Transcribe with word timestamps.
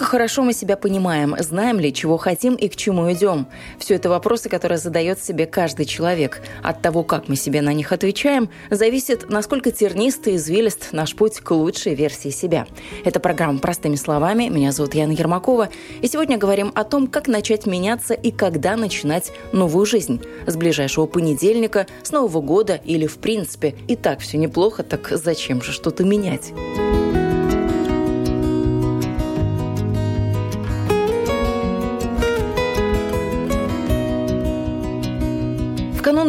Насколько 0.00 0.16
хорошо 0.16 0.42
мы 0.42 0.54
себя 0.54 0.78
понимаем, 0.78 1.36
знаем 1.40 1.78
ли, 1.78 1.92
чего 1.92 2.16
хотим 2.16 2.54
и 2.54 2.68
к 2.68 2.76
чему 2.76 3.12
идем? 3.12 3.46
Все 3.78 3.96
это 3.96 4.08
вопросы, 4.08 4.48
которые 4.48 4.78
задает 4.78 5.22
себе 5.22 5.44
каждый 5.44 5.84
человек. 5.84 6.40
От 6.62 6.80
того, 6.80 7.02
как 7.02 7.28
мы 7.28 7.36
себе 7.36 7.60
на 7.60 7.74
них 7.74 7.92
отвечаем, 7.92 8.48
зависит, 8.70 9.28
насколько 9.28 9.70
тернист 9.70 10.26
и 10.26 10.36
извилист 10.36 10.92
наш 10.92 11.14
путь 11.14 11.40
к 11.40 11.50
лучшей 11.50 11.94
версии 11.94 12.30
себя. 12.30 12.66
Это 13.04 13.20
программа 13.20 13.58
«Простыми 13.58 13.96
словами». 13.96 14.48
Меня 14.48 14.72
зовут 14.72 14.94
Яна 14.94 15.12
Ермакова. 15.12 15.68
И 16.00 16.08
сегодня 16.08 16.38
говорим 16.38 16.72
о 16.74 16.84
том, 16.84 17.06
как 17.06 17.28
начать 17.28 17.66
меняться 17.66 18.14
и 18.14 18.30
когда 18.30 18.76
начинать 18.76 19.32
новую 19.52 19.84
жизнь. 19.84 20.22
С 20.46 20.56
ближайшего 20.56 21.04
понедельника, 21.04 21.86
с 22.02 22.10
Нового 22.10 22.40
года 22.40 22.80
или 22.86 23.06
в 23.06 23.18
принципе. 23.18 23.74
И 23.86 23.96
так 23.96 24.20
все 24.20 24.38
неплохо, 24.38 24.82
так 24.82 25.10
зачем 25.10 25.60
же 25.60 25.72
что-то 25.72 26.04
менять? 26.04 26.54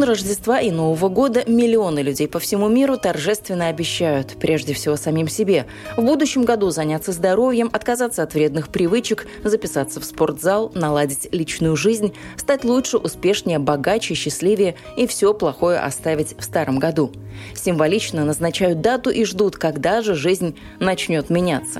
Канун 0.01 0.15
Рождества 0.15 0.59
и 0.59 0.71
Нового 0.71 1.09
года 1.09 1.43
миллионы 1.45 1.99
людей 1.99 2.27
по 2.27 2.39
всему 2.39 2.67
миру 2.69 2.97
торжественно 2.97 3.67
обещают, 3.67 4.35
прежде 4.39 4.73
всего 4.73 4.95
самим 4.95 5.27
себе, 5.27 5.67
в 5.95 6.01
будущем 6.01 6.43
году 6.43 6.71
заняться 6.71 7.11
здоровьем, 7.11 7.69
отказаться 7.71 8.23
от 8.23 8.33
вредных 8.33 8.69
привычек, 8.69 9.27
записаться 9.43 9.99
в 9.99 10.05
спортзал, 10.05 10.71
наладить 10.73 11.27
личную 11.31 11.75
жизнь, 11.75 12.13
стать 12.35 12.63
лучше, 12.63 12.97
успешнее, 12.97 13.59
богаче, 13.59 14.15
счастливее 14.15 14.75
и 14.97 15.05
все 15.05 15.35
плохое 15.35 15.79
оставить 15.79 16.35
в 16.35 16.43
старом 16.43 16.79
году. 16.79 17.11
Символично 17.53 18.25
назначают 18.25 18.81
дату 18.81 19.11
и 19.11 19.23
ждут, 19.23 19.57
когда 19.57 20.01
же 20.01 20.15
жизнь 20.15 20.57
начнет 20.79 21.29
меняться. 21.29 21.79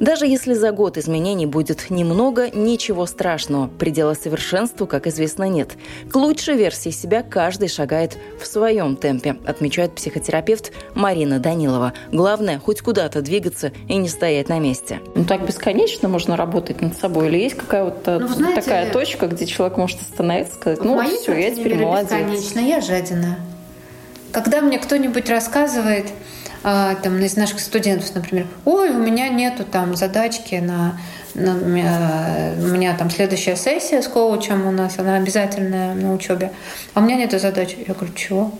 Даже 0.00 0.26
если 0.26 0.54
за 0.54 0.72
год 0.72 0.98
изменений 0.98 1.46
будет 1.46 1.90
немного, 1.90 2.50
ничего 2.50 3.06
страшного. 3.06 3.68
Предела 3.68 4.14
совершенству, 4.14 4.86
как 4.86 5.06
известно, 5.06 5.48
нет. 5.48 5.72
К 6.10 6.16
лучшей 6.16 6.56
версии 6.56 6.90
себя 6.90 7.22
каждый 7.22 7.68
шагает 7.68 8.18
в 8.40 8.46
своем 8.46 8.96
темпе, 8.96 9.36
отмечает 9.46 9.94
психотерапевт 9.94 10.72
Марина 10.94 11.38
Данилова. 11.38 11.92
Главное, 12.12 12.58
хоть 12.58 12.80
куда-то 12.80 13.22
двигаться 13.22 13.72
и 13.88 13.96
не 13.96 14.08
стоять 14.08 14.48
на 14.48 14.58
месте. 14.58 15.00
Ну 15.14 15.24
так 15.24 15.46
бесконечно 15.46 16.08
можно 16.08 16.36
работать 16.36 16.80
над 16.80 16.96
собой? 16.96 17.28
Или 17.28 17.38
есть 17.38 17.56
какая-то 17.56 18.18
ну, 18.18 18.28
знаете, 18.28 18.62
такая 18.62 18.92
точка, 18.92 19.26
где 19.26 19.46
человек 19.46 19.76
может 19.78 20.00
остановиться 20.00 20.54
и 20.54 20.56
сказать, 20.56 20.84
ну 20.84 21.02
все, 21.02 21.34
я 21.34 21.54
теперь 21.54 21.76
молодец? 21.76 22.10
Бесконечно, 22.10 22.60
я 22.60 22.80
жадина. 22.80 23.38
Когда 24.32 24.60
мне 24.60 24.78
кто-нибудь 24.78 25.30
рассказывает, 25.30 26.06
там, 26.64 27.18
из 27.18 27.36
наших 27.36 27.60
студентов, 27.60 28.14
например, 28.14 28.46
ой, 28.64 28.88
у 28.88 28.98
меня 28.98 29.28
нету 29.28 29.64
там 29.64 29.94
задачки 29.94 30.54
на, 30.54 30.98
на 31.34 31.54
у 31.54 32.66
меня 32.66 32.96
там 32.96 33.10
следующая 33.10 33.54
сессия 33.54 34.00
с 34.00 34.08
коучем 34.08 34.66
у 34.66 34.70
нас, 34.70 34.98
она 34.98 35.16
обязательная 35.16 35.94
на 35.94 36.14
учебе, 36.14 36.52
а 36.94 37.00
у 37.00 37.02
меня 37.02 37.16
нету 37.16 37.38
задачи. 37.38 37.76
Я 37.86 37.92
говорю, 37.92 38.14
чего? 38.14 38.58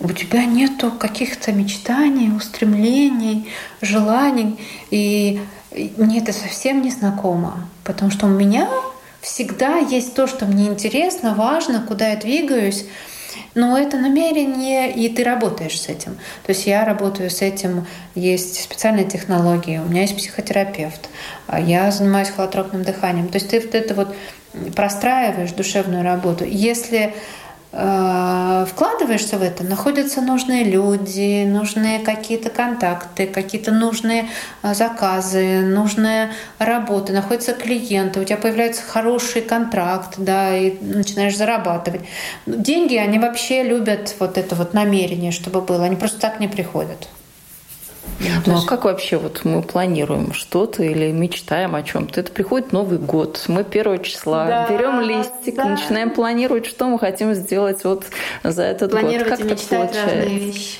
У 0.00 0.12
тебя 0.12 0.44
нету 0.44 0.92
каких-то 0.92 1.50
мечтаний, 1.50 2.30
устремлений, 2.36 3.48
желаний, 3.80 4.60
и 4.90 5.40
мне 5.96 6.18
это 6.18 6.34
совсем 6.34 6.82
не 6.82 6.90
знакомо, 6.90 7.68
потому 7.84 8.10
что 8.10 8.26
у 8.26 8.30
меня 8.30 8.68
всегда 9.22 9.78
есть 9.78 10.14
то, 10.14 10.26
что 10.26 10.44
мне 10.44 10.66
интересно, 10.66 11.34
важно, 11.34 11.80
куда 11.80 12.10
я 12.10 12.16
двигаюсь, 12.16 12.84
но 13.54 13.78
это 13.78 13.96
намерение, 13.96 14.92
и 14.92 15.08
ты 15.08 15.24
работаешь 15.24 15.80
с 15.80 15.88
этим. 15.88 16.14
То 16.44 16.50
есть 16.50 16.66
я 16.66 16.84
работаю 16.84 17.30
с 17.30 17.42
этим, 17.42 17.86
есть 18.14 18.62
специальные 18.62 19.06
технологии, 19.06 19.78
у 19.78 19.84
меня 19.84 20.02
есть 20.02 20.16
психотерапевт, 20.16 21.08
а 21.46 21.60
я 21.60 21.90
занимаюсь 21.90 22.30
холотропным 22.30 22.82
дыханием. 22.82 23.28
То 23.28 23.36
есть 23.36 23.50
ты 23.50 23.60
вот 23.60 23.74
это 23.74 23.94
вот 23.94 24.14
простраиваешь 24.74 25.52
душевную 25.52 26.02
работу. 26.02 26.44
Если 26.44 27.14
вкладываешься 27.70 29.36
в 29.36 29.42
это, 29.42 29.62
находятся 29.62 30.22
нужные 30.22 30.64
люди, 30.64 31.44
нужные 31.44 31.98
какие-то 31.98 32.48
контакты, 32.48 33.26
какие-то 33.26 33.72
нужные 33.72 34.30
э, 34.62 34.74
заказы, 34.74 35.60
нужная 35.60 36.30
работа, 36.58 37.12
находятся 37.12 37.52
клиенты, 37.52 38.20
у 38.20 38.24
тебя 38.24 38.38
появляется 38.38 38.82
хороший 38.82 39.42
контракт, 39.42 40.14
да, 40.16 40.56
и 40.56 40.82
начинаешь 40.82 41.36
зарабатывать. 41.36 42.00
Деньги, 42.46 42.96
они 42.96 43.18
вообще 43.18 43.62
любят 43.62 44.14
вот 44.18 44.38
это 44.38 44.54
вот 44.54 44.72
намерение, 44.72 45.30
чтобы 45.30 45.60
было, 45.60 45.84
они 45.84 45.96
просто 45.96 46.20
так 46.20 46.40
не 46.40 46.48
приходят. 46.48 47.08
Ну 48.46 48.58
а 48.58 48.66
как 48.66 48.84
вообще 48.84 49.16
вот 49.16 49.44
мы 49.44 49.62
планируем 49.62 50.32
что-то 50.32 50.82
или 50.82 51.10
мечтаем 51.12 51.74
о 51.74 51.82
чем-то? 51.82 52.20
Это 52.20 52.32
приходит 52.32 52.72
Новый 52.72 52.98
год, 52.98 53.44
мы 53.48 53.64
первого 53.64 53.98
числа 53.98 54.46
да, 54.46 54.68
берем 54.68 55.00
листик, 55.00 55.56
да. 55.56 55.64
начинаем 55.64 56.10
планировать, 56.10 56.66
что 56.66 56.86
мы 56.86 56.98
хотим 56.98 57.34
сделать 57.34 57.84
вот 57.84 58.04
за 58.42 58.62
этот 58.64 58.90
планировать 58.90 59.28
год. 59.28 59.38
Как 59.38 59.46
и 59.46 59.50
мечтать 59.50 59.96
разные 59.96 60.38
вещи 60.38 60.78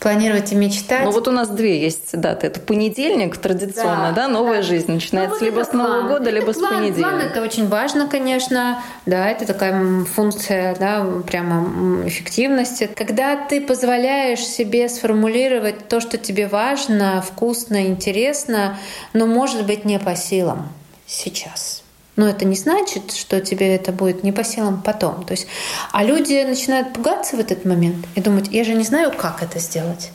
планировать 0.00 0.52
и 0.52 0.54
мечтать. 0.54 1.04
Ну 1.04 1.10
вот 1.10 1.26
у 1.28 1.32
нас 1.32 1.48
две 1.48 1.80
есть 1.80 2.18
даты. 2.18 2.46
Это 2.46 2.60
понедельник 2.60 3.36
традиционно, 3.36 4.12
да, 4.12 4.26
да 4.26 4.28
новая 4.28 4.58
да. 4.58 4.62
жизнь 4.62 4.92
начинается 4.92 5.34
ну, 5.34 5.40
вот 5.40 5.54
либо 5.54 5.64
с 5.64 5.72
Нового 5.72 6.00
план. 6.00 6.08
года, 6.08 6.30
либо 6.30 6.50
это 6.50 6.52
с 6.52 6.56
план, 6.58 6.74
понедельника. 6.74 7.08
План 7.10 7.20
это 7.20 7.42
очень 7.42 7.68
важно, 7.68 8.06
конечно, 8.06 8.82
да, 9.06 9.28
это 9.28 9.46
такая 9.46 10.04
функция, 10.04 10.76
да, 10.76 11.04
прямо 11.26 12.06
эффективности. 12.06 12.88
Когда 12.94 13.36
ты 13.36 13.60
позволяешь 13.60 14.40
себе 14.40 14.88
сформулировать 14.88 15.88
то, 15.88 16.00
что 16.00 16.16
тебе 16.16 16.46
важно, 16.46 17.22
вкусно, 17.22 17.86
интересно, 17.86 18.78
но 19.12 19.26
может 19.26 19.66
быть 19.66 19.84
не 19.84 19.98
по 19.98 20.14
силам 20.14 20.68
сейчас. 21.06 21.82
Но 22.18 22.28
это 22.28 22.44
не 22.44 22.56
значит, 22.56 23.12
что 23.12 23.40
тебе 23.40 23.76
это 23.76 23.92
будет 23.92 24.24
не 24.24 24.32
по 24.32 24.42
силам 24.42 24.82
потом. 24.82 25.24
То 25.24 25.34
есть, 25.34 25.46
а 25.92 26.02
люди 26.02 26.44
начинают 26.44 26.92
пугаться 26.92 27.36
в 27.36 27.38
этот 27.38 27.64
момент 27.64 28.04
и 28.16 28.20
думать, 28.20 28.48
я 28.50 28.64
же 28.64 28.74
не 28.74 28.82
знаю, 28.82 29.12
как 29.12 29.40
это 29.40 29.60
сделать. 29.60 30.10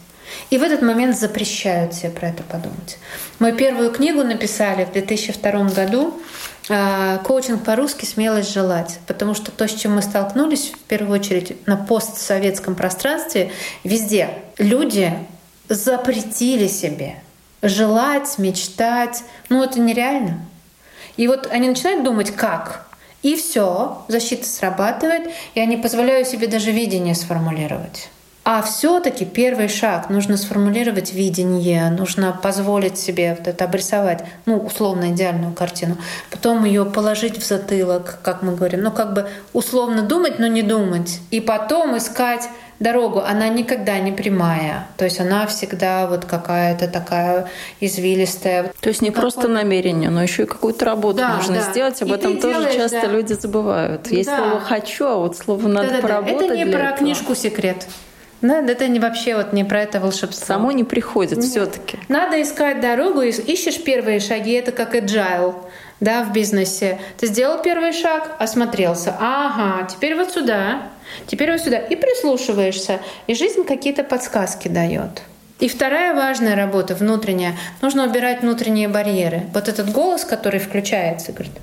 И 0.50 0.58
в 0.58 0.64
этот 0.64 0.82
момент 0.82 1.18
запрещают 1.18 1.94
себе 1.94 2.10
про 2.10 2.28
это 2.28 2.44
подумать. 2.44 2.98
Мы 3.40 3.54
первую 3.54 3.90
книгу 3.90 4.22
написали 4.22 4.84
в 4.84 4.92
2002 4.92 5.52
году 5.70 6.20
а, 6.70 7.20
«Коучинг 7.20 7.64
по-русски. 7.64 8.04
Смелость 8.04 8.52
желать». 8.52 9.00
Потому 9.08 9.34
что 9.34 9.52
то, 9.52 9.66
с 9.66 9.74
чем 9.74 9.96
мы 9.96 10.02
столкнулись, 10.02 10.72
в 10.72 10.80
первую 10.80 11.18
очередь, 11.18 11.66
на 11.68 11.78
постсоветском 11.78 12.76
пространстве, 12.76 13.50
везде 13.86 14.30
люди 14.58 15.14
запретили 15.70 16.68
себе 16.68 17.16
желать, 17.62 18.38
мечтать. 18.40 19.24
Ну, 19.48 19.64
это 19.64 19.80
нереально. 19.80 20.46
И 21.18 21.28
вот 21.28 21.48
они 21.52 21.70
начинают 21.70 22.04
думать, 22.04 22.32
как. 22.32 22.86
И 23.22 23.36
все, 23.36 24.04
защита 24.08 24.46
срабатывает, 24.46 25.30
и 25.54 25.60
они 25.60 25.78
позволяют 25.78 26.28
себе 26.28 26.48
даже 26.48 26.72
видение 26.72 27.16
сформулировать. 27.16 28.10
А 28.46 28.62
все-таки 28.62 29.24
первый 29.24 29.70
шаг 29.70 30.10
нужно 30.10 30.36
сформулировать 30.36 31.14
видение, 31.14 31.90
нужно 31.90 32.38
позволить 32.44 32.98
себе 32.98 33.36
вот 33.40 33.48
это 33.48 33.64
обрисовать, 33.64 34.26
ну, 34.46 34.58
условно 34.58 35.12
идеальную 35.12 35.54
картину, 35.54 35.96
потом 36.30 36.66
ее 36.66 36.84
положить 36.84 37.38
в 37.38 37.48
затылок, 37.48 38.20
как 38.22 38.42
мы 38.42 38.54
говорим, 38.54 38.82
ну, 38.82 38.92
как 38.92 39.14
бы 39.14 39.30
условно 39.54 40.02
думать, 40.02 40.40
но 40.40 40.48
не 40.48 40.62
думать, 40.62 41.22
и 41.32 41.40
потом 41.40 41.96
искать 41.96 42.50
дорогу, 42.80 43.20
она 43.20 43.50
никогда 43.50 44.00
не 44.00 44.12
прямая. 44.12 44.88
То 44.98 45.06
есть 45.06 45.20
она 45.20 45.46
всегда 45.48 46.08
вот 46.08 46.26
какая-то 46.26 46.88
такая 46.88 47.50
извилистая. 47.80 48.72
То 48.80 48.90
есть 48.90 49.02
не 49.02 49.12
как 49.12 49.22
просто 49.22 49.48
намерение, 49.48 50.10
но 50.10 50.22
еще 50.22 50.44
и 50.44 50.46
какую-то 50.46 50.86
работу 50.86 51.20
да, 51.20 51.38
нужно 51.38 51.56
да. 51.56 51.72
сделать. 51.72 52.02
Об 52.02 52.10
и 52.10 52.14
этом 52.14 52.40
тоже 52.40 52.60
делаешь, 52.60 52.76
часто 52.76 53.02
да. 53.02 53.08
люди 53.08 53.34
забывают. 53.34 54.12
Есть 54.12 54.30
да. 54.30 54.38
слово 54.38 54.60
«хочу», 54.60 55.06
а 55.06 55.18
вот 55.18 55.38
слово 55.38 55.68
«надо 55.68 55.90
да, 55.90 55.96
да, 55.96 56.02
поработать». 56.02 56.42
Это 56.42 56.58
не 56.58 56.66
про 56.66 56.80
этого. 56.80 56.98
книжку 56.98 57.36
«Секрет». 57.36 57.88
Да, 58.42 58.60
это 58.60 58.90
не 58.90 59.00
вообще 59.00 59.38
вот 59.38 59.54
не 59.54 59.64
про 59.64 59.84
это 59.84 60.02
волшебство. 60.02 60.46
Само 60.46 60.74
не 60.74 60.84
приходит 60.84 61.42
все-таки. 61.42 61.98
Надо 62.10 62.42
искать 62.42 62.82
дорогу, 62.82 63.22
ищешь 63.22 63.82
первые 63.82 64.20
шаги, 64.20 64.52
это 64.52 64.74
как 64.74 64.96
agile 64.96 65.56
да, 66.00 66.24
в 66.24 66.34
бизнесе. 66.34 67.00
Ты 67.18 67.28
сделал 67.28 67.62
первый 67.62 67.94
шаг, 67.94 68.36
осмотрелся. 68.40 69.16
Ага, 69.20 69.88
теперь 69.88 70.16
вот 70.16 70.32
сюда, 70.32 70.90
теперь 71.28 71.52
вот 71.52 71.62
сюда. 71.62 71.78
И 71.78 71.96
прислушиваешься. 71.96 73.00
И 73.28 73.36
жизнь 73.36 73.64
какие-то 73.64 74.04
подсказки 74.04 74.68
дает. 74.68 75.22
И 75.60 75.68
вторая 75.70 76.14
важная 76.14 76.56
работа, 76.56 76.96
внутренняя, 76.96 77.56
нужно 77.82 78.06
убирать 78.06 78.42
внутренние 78.42 78.88
барьеры. 78.88 79.44
Вот 79.54 79.70
этот 79.70 79.92
голос, 79.92 80.26
который 80.26 80.60
включается, 80.60 81.32
говорит, 81.32 81.54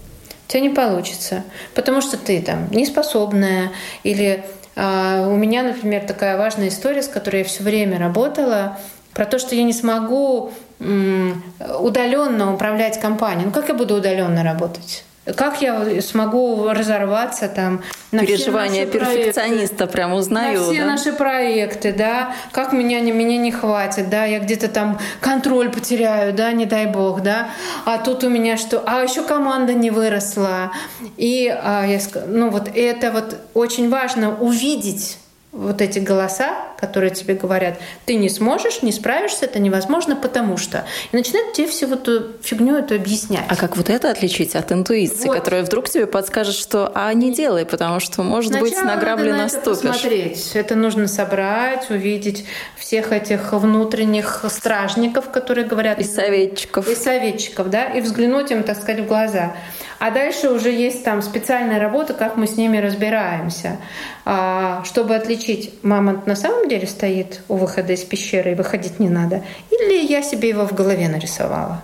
у 0.46 0.50
тебя 0.50 0.60
не 0.60 0.70
получится, 0.70 1.44
потому 1.74 2.00
что 2.00 2.16
ты 2.16 2.40
там 2.40 2.70
неспособная 2.70 3.70
или 4.02 4.44
А, 4.76 5.26
у 5.28 5.36
меня, 5.36 5.62
например, 5.64 6.06
такая 6.06 6.38
важная 6.38 6.68
история, 6.68 7.02
с 7.02 7.08
которой 7.08 7.38
я 7.38 7.44
все 7.44 7.62
время 7.62 7.98
работала, 7.98 8.78
про 9.12 9.26
то, 9.26 9.38
что 9.38 9.54
я 9.54 9.64
не 9.64 9.72
смогу 9.72 10.52
удаленно 10.80 12.54
управлять 12.54 13.00
компанией. 13.00 13.46
Ну 13.46 13.52
как 13.52 13.68
я 13.68 13.74
буду 13.74 13.96
удаленно 13.96 14.42
работать? 14.42 15.04
Как 15.36 15.60
я 15.60 16.00
смогу 16.00 16.70
разорваться 16.70 17.46
там 17.48 17.82
на 18.10 18.20
Переживания 18.20 18.86
перфекциониста 18.86 19.76
проекты, 19.76 19.92
прям 19.92 20.14
узнаю. 20.14 20.60
На 20.60 20.72
все 20.72 20.80
да? 20.80 20.86
наши 20.86 21.12
проекты, 21.12 21.92
да, 21.92 22.34
как 22.52 22.72
меня, 22.72 23.00
не, 23.00 23.12
меня 23.12 23.36
не 23.36 23.52
хватит, 23.52 24.08
да, 24.08 24.24
я 24.24 24.40
где-то 24.40 24.68
там 24.68 24.98
контроль 25.20 25.70
потеряю, 25.70 26.32
да, 26.32 26.52
не 26.52 26.64
дай 26.64 26.86
бог, 26.86 27.20
да, 27.22 27.50
а 27.84 27.98
тут 27.98 28.24
у 28.24 28.30
меня 28.30 28.56
что, 28.56 28.82
а 28.86 29.02
еще 29.02 29.22
команда 29.22 29.74
не 29.74 29.90
выросла. 29.90 30.72
И 31.18 31.48
а, 31.48 31.84
я, 31.84 32.00
ну 32.26 32.48
вот 32.48 32.70
это 32.74 33.12
вот 33.12 33.36
очень 33.52 33.90
важно 33.90 34.34
увидеть 34.34 35.18
вот 35.52 35.82
эти 35.82 35.98
голоса, 35.98 36.54
которые 36.80 37.10
тебе 37.10 37.34
говорят, 37.34 37.78
ты 38.06 38.14
не 38.14 38.28
сможешь, 38.28 38.82
не 38.82 38.92
справишься, 38.92 39.44
это 39.44 39.58
невозможно, 39.58 40.16
потому 40.16 40.56
что. 40.56 40.84
И 41.12 41.16
начинают 41.16 41.52
тебе 41.52 41.66
всю 41.68 41.92
эту 41.92 42.32
фигню 42.42 42.76
эту 42.76 42.94
объяснять. 42.94 43.44
А 43.48 43.56
как 43.56 43.76
вот 43.76 43.90
это 43.90 44.10
отличить 44.10 44.54
от 44.54 44.72
интуиции, 44.72 45.26
вот. 45.26 45.36
которая 45.36 45.62
вдруг 45.62 45.88
тебе 45.88 46.06
подскажет, 46.06 46.54
что 46.54 46.90
а 46.94 47.12
не 47.14 47.32
делай, 47.32 47.64
потому 47.66 48.00
что, 48.00 48.22
может 48.22 48.52
Сначала 48.52 48.68
быть, 48.68 48.82
на 48.82 48.96
грабли 48.96 49.30
надо 49.30 49.42
наступишь. 49.44 49.78
Это 49.78 49.88
посмотреть. 49.88 50.50
Это 50.54 50.74
нужно 50.74 51.08
собрать, 51.08 51.90
увидеть 51.90 52.44
всех 52.76 53.12
этих 53.12 53.52
внутренних 53.52 54.44
стражников, 54.48 55.30
которые 55.30 55.66
говорят... 55.66 56.00
И 56.00 56.04
советчиков. 56.04 56.88
И 56.88 56.94
советчиков, 56.94 57.70
да, 57.70 57.84
и 57.84 58.00
взглянуть 58.00 58.50
им, 58.50 58.62
так 58.62 58.76
сказать, 58.76 59.00
в 59.00 59.06
глаза. 59.06 59.52
А 60.00 60.10
дальше 60.10 60.48
уже 60.48 60.70
есть 60.70 61.04
там 61.04 61.20
специальная 61.20 61.78
работа, 61.78 62.14
как 62.14 62.36
мы 62.36 62.46
с 62.46 62.56
ними 62.56 62.78
разбираемся. 62.78 63.76
А, 64.24 64.82
чтобы 64.84 65.14
отличить, 65.14 65.74
мамонт 65.82 66.26
на 66.26 66.36
самом 66.36 66.68
деле 66.70 66.86
стоит 66.86 67.42
у 67.48 67.56
выхода 67.56 67.92
из 67.92 68.02
пещеры 68.04 68.52
и 68.52 68.54
выходить 68.54 68.98
не 68.98 69.08
надо, 69.08 69.44
или 69.70 70.06
я 70.06 70.22
себе 70.22 70.48
его 70.48 70.66
в 70.66 70.72
голове 70.72 71.08
нарисовала. 71.08 71.82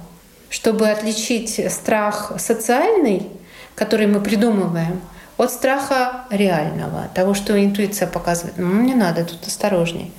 Чтобы 0.48 0.88
отличить 0.88 1.60
страх 1.70 2.32
социальный, 2.38 3.28
который 3.74 4.06
мы 4.06 4.20
придумываем, 4.20 5.00
от 5.36 5.52
страха 5.52 6.24
реального, 6.30 7.10
того, 7.14 7.34
что 7.34 7.62
интуиция 7.62 8.08
показывает. 8.08 8.56
Ну, 8.56 8.80
не 8.80 8.94
надо, 8.94 9.24
тут 9.24 9.46
осторожней. 9.46 10.12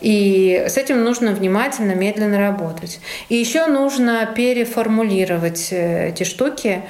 И 0.00 0.64
с 0.68 0.76
этим 0.76 1.02
нужно 1.02 1.32
внимательно, 1.32 1.92
медленно 1.92 2.38
работать. 2.38 3.00
И 3.28 3.36
еще 3.36 3.66
нужно 3.66 4.26
переформулировать 4.26 5.68
э, 5.72 6.10
эти 6.10 6.24
штуки, 6.24 6.82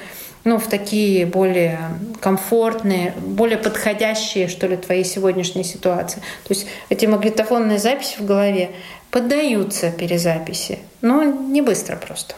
ну, 0.43 0.59
в 0.59 0.67
такие 0.67 1.25
более 1.25 1.79
комфортные, 2.19 3.13
более 3.17 3.57
подходящие, 3.57 4.47
что 4.47 4.67
ли, 4.67 4.75
твоей 4.75 5.05
сегодняшней 5.05 5.63
ситуации. 5.63 6.19
То 6.19 6.53
есть 6.53 6.67
эти 6.89 7.05
магнитофонные 7.05 7.79
записи 7.79 8.17
в 8.19 8.25
голове 8.25 8.71
поддаются 9.09 9.91
перезаписи, 9.91 10.79
но 11.01 11.23
не 11.23 11.61
быстро 11.61 11.95
просто. 11.95 12.35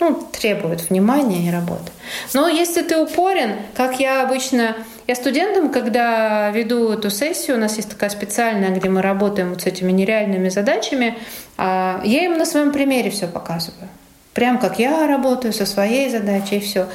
Ну, 0.00 0.28
требуют 0.30 0.90
внимания 0.90 1.48
и 1.48 1.50
работы. 1.50 1.90
Но 2.32 2.48
если 2.48 2.82
ты 2.82 2.96
упорен, 2.98 3.56
как 3.74 3.98
я 3.98 4.22
обычно... 4.22 4.76
Я 5.08 5.16
студентам, 5.16 5.70
когда 5.70 6.50
веду 6.50 6.92
эту 6.92 7.10
сессию, 7.10 7.56
у 7.56 7.60
нас 7.60 7.76
есть 7.76 7.88
такая 7.88 8.10
специальная, 8.10 8.70
где 8.70 8.88
мы 8.90 9.02
работаем 9.02 9.50
вот 9.50 9.62
с 9.62 9.66
этими 9.66 9.90
нереальными 9.90 10.50
задачами, 10.50 11.18
а, 11.56 12.00
я 12.04 12.26
им 12.26 12.36
на 12.36 12.44
своем 12.44 12.72
примере 12.72 13.10
все 13.10 13.26
показываю. 13.26 13.88
Прям 14.38 14.60
как 14.60 14.78
я 14.78 15.08
работаю 15.08 15.52
со 15.52 15.66
своей 15.66 16.08
задачей 16.10 16.58
и 16.58 16.60
все. 16.60 16.86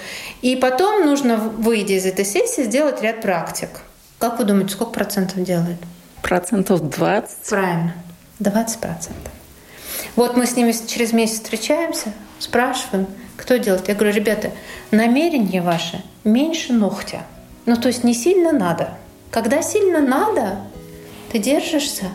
И 0.41 0.55
потом 0.55 1.03
нужно, 1.03 1.35
выйдя 1.35 1.95
из 1.95 2.05
этой 2.05 2.23
сессии, 2.23 2.61
сделать 2.61 3.01
ряд 3.01 3.21
практик. 3.21 3.81
Как 4.17 4.39
вы 4.39 4.45
думаете, 4.45 4.71
сколько 4.71 4.93
процентов 4.93 5.43
делает? 5.43 5.75
Процентов 6.21 6.79
20. 6.89 7.49
Правильно, 7.49 7.95
20 8.39 8.79
процентов. 8.79 9.33
Вот 10.15 10.37
мы 10.37 10.45
с 10.45 10.55
ними 10.55 10.73
через 10.87 11.11
месяц 11.11 11.33
встречаемся, 11.33 12.13
спрашиваем, 12.39 13.07
кто 13.35 13.57
делает. 13.57 13.89
Я 13.89 13.95
говорю, 13.95 14.15
ребята, 14.15 14.51
намерение 14.91 15.61
ваше 15.61 16.01
меньше 16.23 16.71
ногтя. 16.71 17.23
Ну, 17.65 17.75
то 17.75 17.89
есть 17.89 18.05
не 18.05 18.13
сильно 18.13 18.53
надо. 18.53 18.91
Когда 19.31 19.61
сильно 19.61 19.99
надо, 19.99 20.61
ты 21.33 21.39
держишься, 21.39 22.05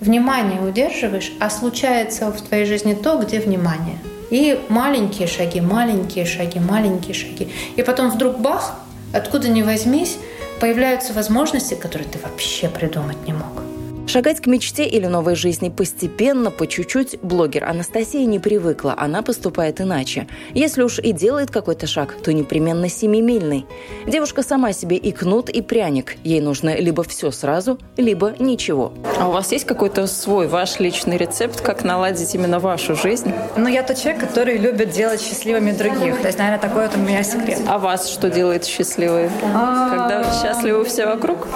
внимание 0.00 0.62
удерживаешь, 0.62 1.30
а 1.40 1.50
случается 1.50 2.32
в 2.32 2.40
твоей 2.40 2.64
жизни 2.64 2.94
то, 2.94 3.18
где 3.18 3.38
внимание– 3.38 3.98
и 4.32 4.58
маленькие 4.70 5.28
шаги, 5.28 5.60
маленькие 5.60 6.24
шаги, 6.24 6.58
маленькие 6.58 7.14
шаги. 7.14 7.52
И 7.76 7.82
потом 7.82 8.10
вдруг 8.10 8.38
бах, 8.38 8.74
откуда 9.12 9.48
ни 9.48 9.62
возьмись, 9.62 10.16
появляются 10.58 11.12
возможности, 11.12 11.74
которые 11.74 12.08
ты 12.08 12.18
вообще 12.18 12.68
придумать 12.68 13.26
не 13.26 13.34
мог. 13.34 13.62
Шагать 14.12 14.42
к 14.42 14.46
мечте 14.46 14.84
или 14.84 15.06
новой 15.06 15.36
жизни 15.36 15.70
постепенно, 15.70 16.50
по 16.50 16.66
чуть-чуть, 16.66 17.18
блогер 17.22 17.64
Анастасия 17.64 18.26
не 18.26 18.38
привыкла, 18.38 18.94
она 18.98 19.22
поступает 19.22 19.80
иначе. 19.80 20.26
Если 20.52 20.82
уж 20.82 20.98
и 20.98 21.12
делает 21.12 21.50
какой-то 21.50 21.86
шаг, 21.86 22.14
то 22.22 22.30
непременно 22.30 22.90
семимильный. 22.90 23.64
Девушка 24.06 24.42
сама 24.42 24.74
себе 24.74 24.98
и 24.98 25.12
кнут, 25.12 25.48
и 25.48 25.62
пряник. 25.62 26.16
Ей 26.24 26.42
нужно 26.42 26.76
либо 26.76 27.04
все 27.04 27.30
сразу, 27.30 27.78
либо 27.96 28.34
ничего. 28.38 28.92
А 29.18 29.30
у 29.30 29.32
вас 29.32 29.50
есть 29.50 29.64
какой-то 29.64 30.06
свой, 30.06 30.46
ваш 30.46 30.78
личный 30.78 31.16
рецепт, 31.16 31.62
как 31.62 31.82
наладить 31.82 32.34
именно 32.34 32.58
вашу 32.58 32.94
жизнь? 32.94 33.32
Ну, 33.56 33.66
я 33.66 33.82
тот 33.82 33.96
человек, 33.96 34.20
который 34.20 34.58
любит 34.58 34.90
делать 34.90 35.22
счастливыми 35.22 35.70
других. 35.70 36.20
То 36.20 36.26
есть, 36.26 36.38
наверное, 36.38 36.60
такой 36.60 36.86
вот 36.86 36.96
у 36.96 37.00
меня 37.00 37.22
секрет. 37.22 37.60
А 37.66 37.78
вас 37.78 38.10
что 38.10 38.28
делает 38.28 38.66
счастливой? 38.66 39.30
Когда 39.40 40.22
счастливы 40.42 40.84
все 40.84 41.06
вокруг? 41.06 41.48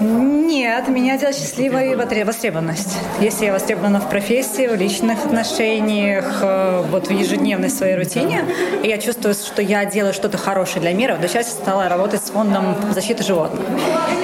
Нет, 0.00 0.88
меня 0.88 1.18
делает 1.18 1.36
счастливой 1.36 1.81
счастливой 1.82 2.24
востребованность. 2.24 2.96
Если 3.20 3.46
я 3.46 3.52
востребована 3.52 4.00
в 4.00 4.08
профессии, 4.08 4.66
в 4.66 4.74
личных 4.74 5.24
отношениях, 5.24 6.38
э, 6.42 6.84
вот 6.88 7.08
в 7.08 7.10
ежедневной 7.10 7.70
своей 7.70 7.96
рутине, 7.96 8.44
и 8.82 8.88
я 8.88 8.98
чувствую, 8.98 9.34
что 9.34 9.62
я 9.62 9.84
делаю 9.84 10.14
что-то 10.14 10.38
хорошее 10.38 10.80
для 10.80 10.92
мира, 10.92 11.16
вот 11.16 11.28
сейчас 11.28 11.46
я 11.46 11.52
стала 11.52 11.88
работать 11.88 12.24
с 12.24 12.30
фондом 12.30 12.76
защиты 12.92 13.24
животных. 13.24 13.64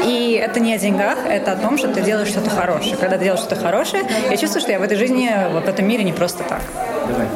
И 0.04 0.40
это 0.40 0.60
не 0.60 0.74
о 0.74 0.78
деньгах, 0.78 1.18
это 1.28 1.52
о 1.52 1.56
том, 1.56 1.78
что 1.78 1.88
ты 1.88 2.00
делаешь 2.00 2.28
что-то 2.28 2.50
хорошее. 2.50 2.96
Когда 2.96 3.18
ты 3.18 3.24
делаешь 3.24 3.40
что-то 3.40 3.56
хорошее, 3.56 4.04
я 4.30 4.36
чувствую, 4.36 4.62
что 4.62 4.72
я 4.72 4.78
в 4.78 4.82
этой 4.82 4.96
жизни, 4.96 5.28
в 5.52 5.68
этом 5.68 5.88
мире 5.88 6.04
не 6.04 6.12
просто 6.12 6.44
так. 6.44 6.60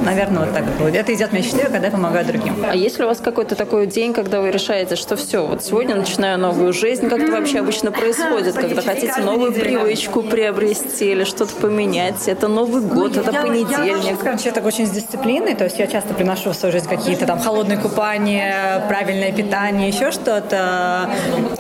Наверное, 0.05 0.45
вот 0.45 0.55
так 0.55 0.65
будет. 0.77 0.97
Это 0.97 1.15
идет 1.15 1.33
мне 1.33 1.43
счастливо, 1.43 1.69
когда 1.69 1.87
я 1.87 1.91
помогаю 1.93 2.27
другим. 2.27 2.55
А 2.69 2.75
есть 2.75 2.99
ли 2.99 3.05
у 3.05 3.09
вас 3.09 3.19
какой-то 3.19 3.55
такой 3.55 3.87
день, 3.87 4.13
когда 4.13 4.41
вы 4.41 4.51
решаете, 4.51 4.97
что 4.97 5.17
все, 5.17 5.47
вот 5.47 5.65
сегодня 5.65 5.95
начинаю 5.95 6.39
новую 6.39 6.73
жизнь, 6.73 7.09
как 7.09 7.21
это 7.21 7.33
вообще 7.33 7.61
обычно 7.61 7.93
происходит, 7.93 8.55
когда 8.55 8.83
хотите 8.83 9.21
новую 9.21 9.53
привычку 9.53 10.23
приобрести 10.23 11.13
или 11.13 11.25
что-то 11.25 11.55
поменять? 11.57 12.29
Это 12.29 12.49
Новый 12.49 12.83
год, 12.83 13.17
это 13.17 13.33
понедельник. 13.33 14.05
Я, 14.05 14.17
скажем, 14.17 14.39
человек 14.39 14.67
очень 14.67 14.87
с 14.87 14.91
дисциплиной, 14.91 15.55
то 15.55 15.65
есть 15.65 15.79
я 15.79 15.87
часто 15.87 16.13
приношу 16.15 16.51
в 16.51 16.55
свою 16.55 16.73
жизнь 16.73 16.89
какие-то 16.89 17.27
там 17.27 17.39
холодные 17.41 17.79
купания, 17.79 18.85
правильное 18.89 19.33
питание, 19.33 19.89
еще 19.89 20.11
что-то. 20.11 21.11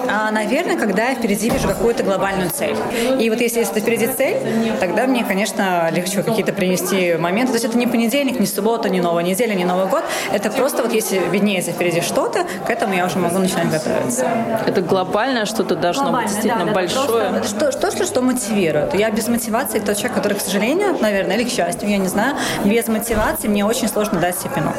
А, 0.08 0.30
наверное, 0.30 0.76
когда 0.76 1.10
я 1.10 1.14
впереди 1.14 1.48
вижу 1.48 1.66
какую-то 1.68 2.02
глобальную 2.02 2.50
цель. 2.50 2.76
И 3.18 3.30
вот 3.30 3.40
если 3.40 3.62
это 3.62 3.80
впереди 3.80 4.06
цель, 4.06 4.36
тогда 4.80 5.06
мне, 5.06 5.24
конечно, 5.24 5.90
легче 5.90 6.22
какие-то 6.22 6.52
принести 6.52 7.14
моменты. 7.14 7.52
То 7.52 7.56
есть 7.56 7.64
это 7.64 7.78
не 7.78 7.86
понедельник, 7.86 8.01
не 8.08 8.46
суббота, 8.46 8.88
не 8.88 9.00
новая 9.00 9.22
неделя, 9.22 9.54
не 9.54 9.64
Новый 9.64 9.86
год. 9.86 10.02
Это 10.32 10.50
просто 10.50 10.82
вот 10.82 10.92
если 10.92 11.18
виднеется 11.30 11.72
впереди 11.72 12.00
что-то, 12.00 12.44
к 12.66 12.70
этому 12.70 12.94
я 12.94 13.06
уже 13.06 13.18
могу 13.18 13.38
начинать 13.38 13.70
готовиться. 13.70 14.26
Это 14.66 14.82
глобальное 14.82 15.44
что-то 15.44 15.76
должно 15.76 16.04
глобальное, 16.04 16.28
быть 16.28 16.34
действительно 16.34 16.66
да, 16.66 16.72
большое. 16.72 17.42
Что, 17.44 17.72
что, 17.72 17.90
что, 17.90 18.04
что 18.04 18.22
мотивирует. 18.22 18.94
Я 18.94 19.10
без 19.10 19.28
мотивации 19.28 19.78
тот 19.78 19.96
человек, 19.96 20.14
который, 20.14 20.34
к 20.34 20.40
сожалению, 20.40 20.96
наверное, 21.00 21.36
или 21.36 21.44
к 21.44 21.50
счастью, 21.50 21.88
я 21.88 21.98
не 21.98 22.08
знаю, 22.08 22.36
без 22.64 22.88
мотивации 22.88 23.48
мне 23.48 23.64
очень 23.64 23.88
сложно 23.88 24.20
дать 24.20 24.38
себе 24.38 24.50
пинок. 24.54 24.74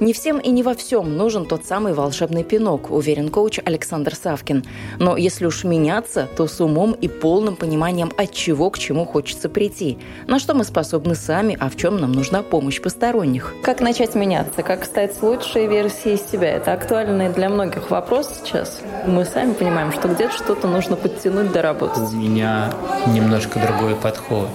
Не 0.00 0.12
всем 0.12 0.38
и 0.38 0.50
не 0.50 0.62
во 0.62 0.74
всем 0.74 1.16
нужен 1.16 1.46
тот 1.46 1.64
самый 1.64 1.94
волшебный 1.94 2.44
пинок, 2.44 2.90
уверен 2.90 3.28
коуч 3.28 3.60
Александр 3.64 4.14
Савкин. 4.14 4.64
Но 4.98 5.16
если 5.16 5.46
уж 5.46 5.64
меняться, 5.64 6.28
то 6.36 6.46
с 6.46 6.60
умом 6.60 6.92
и 6.92 7.08
полным 7.08 7.56
пониманием, 7.56 8.12
от 8.16 8.32
чего 8.32 8.70
к 8.70 8.78
чему 8.78 9.04
хочется 9.04 9.48
прийти, 9.48 9.98
на 10.26 10.38
что 10.38 10.54
мы 10.54 10.64
способны 10.64 11.14
сами, 11.14 11.56
а 11.60 11.68
в 11.68 11.76
чем 11.76 11.98
нам 11.98 12.12
нужна 12.12 12.42
помощь 12.42 12.55
помощь 12.56 12.80
посторонних. 12.80 13.54
Как 13.62 13.82
начать 13.82 14.14
меняться? 14.14 14.62
Как 14.62 14.86
стать 14.86 15.20
лучшей 15.20 15.66
версией 15.66 16.16
себя? 16.16 16.52
Это 16.52 16.72
актуальный 16.72 17.28
для 17.28 17.50
многих 17.50 17.90
вопрос 17.90 18.30
сейчас. 18.42 18.78
Мы 19.06 19.26
сами 19.26 19.52
понимаем, 19.52 19.92
что 19.92 20.08
где-то 20.08 20.32
что-то 20.32 20.66
нужно 20.66 20.96
подтянуть, 20.96 21.52
доработать. 21.52 22.14
У 22.14 22.16
меня 22.16 22.72
немножко 23.08 23.58
другой 23.58 23.94
подход. 23.94 24.48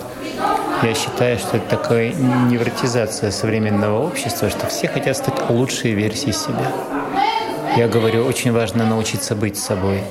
Я 0.81 0.95
считаю, 0.95 1.37
что 1.37 1.57
это 1.57 1.77
такая 1.77 2.11
невротизация 2.49 3.29
современного 3.29 4.03
общества, 4.03 4.49
что 4.49 4.65
все 4.65 4.87
хотят 4.87 5.15
стать 5.17 5.35
лучшей 5.47 5.91
версией 5.91 6.33
себя. 6.33 6.71
Я 7.77 7.87
говорю, 7.87 8.25
очень 8.25 8.51
важно 8.51 8.83
научиться 8.83 9.35
быть 9.35 9.57
собой. 9.57 10.01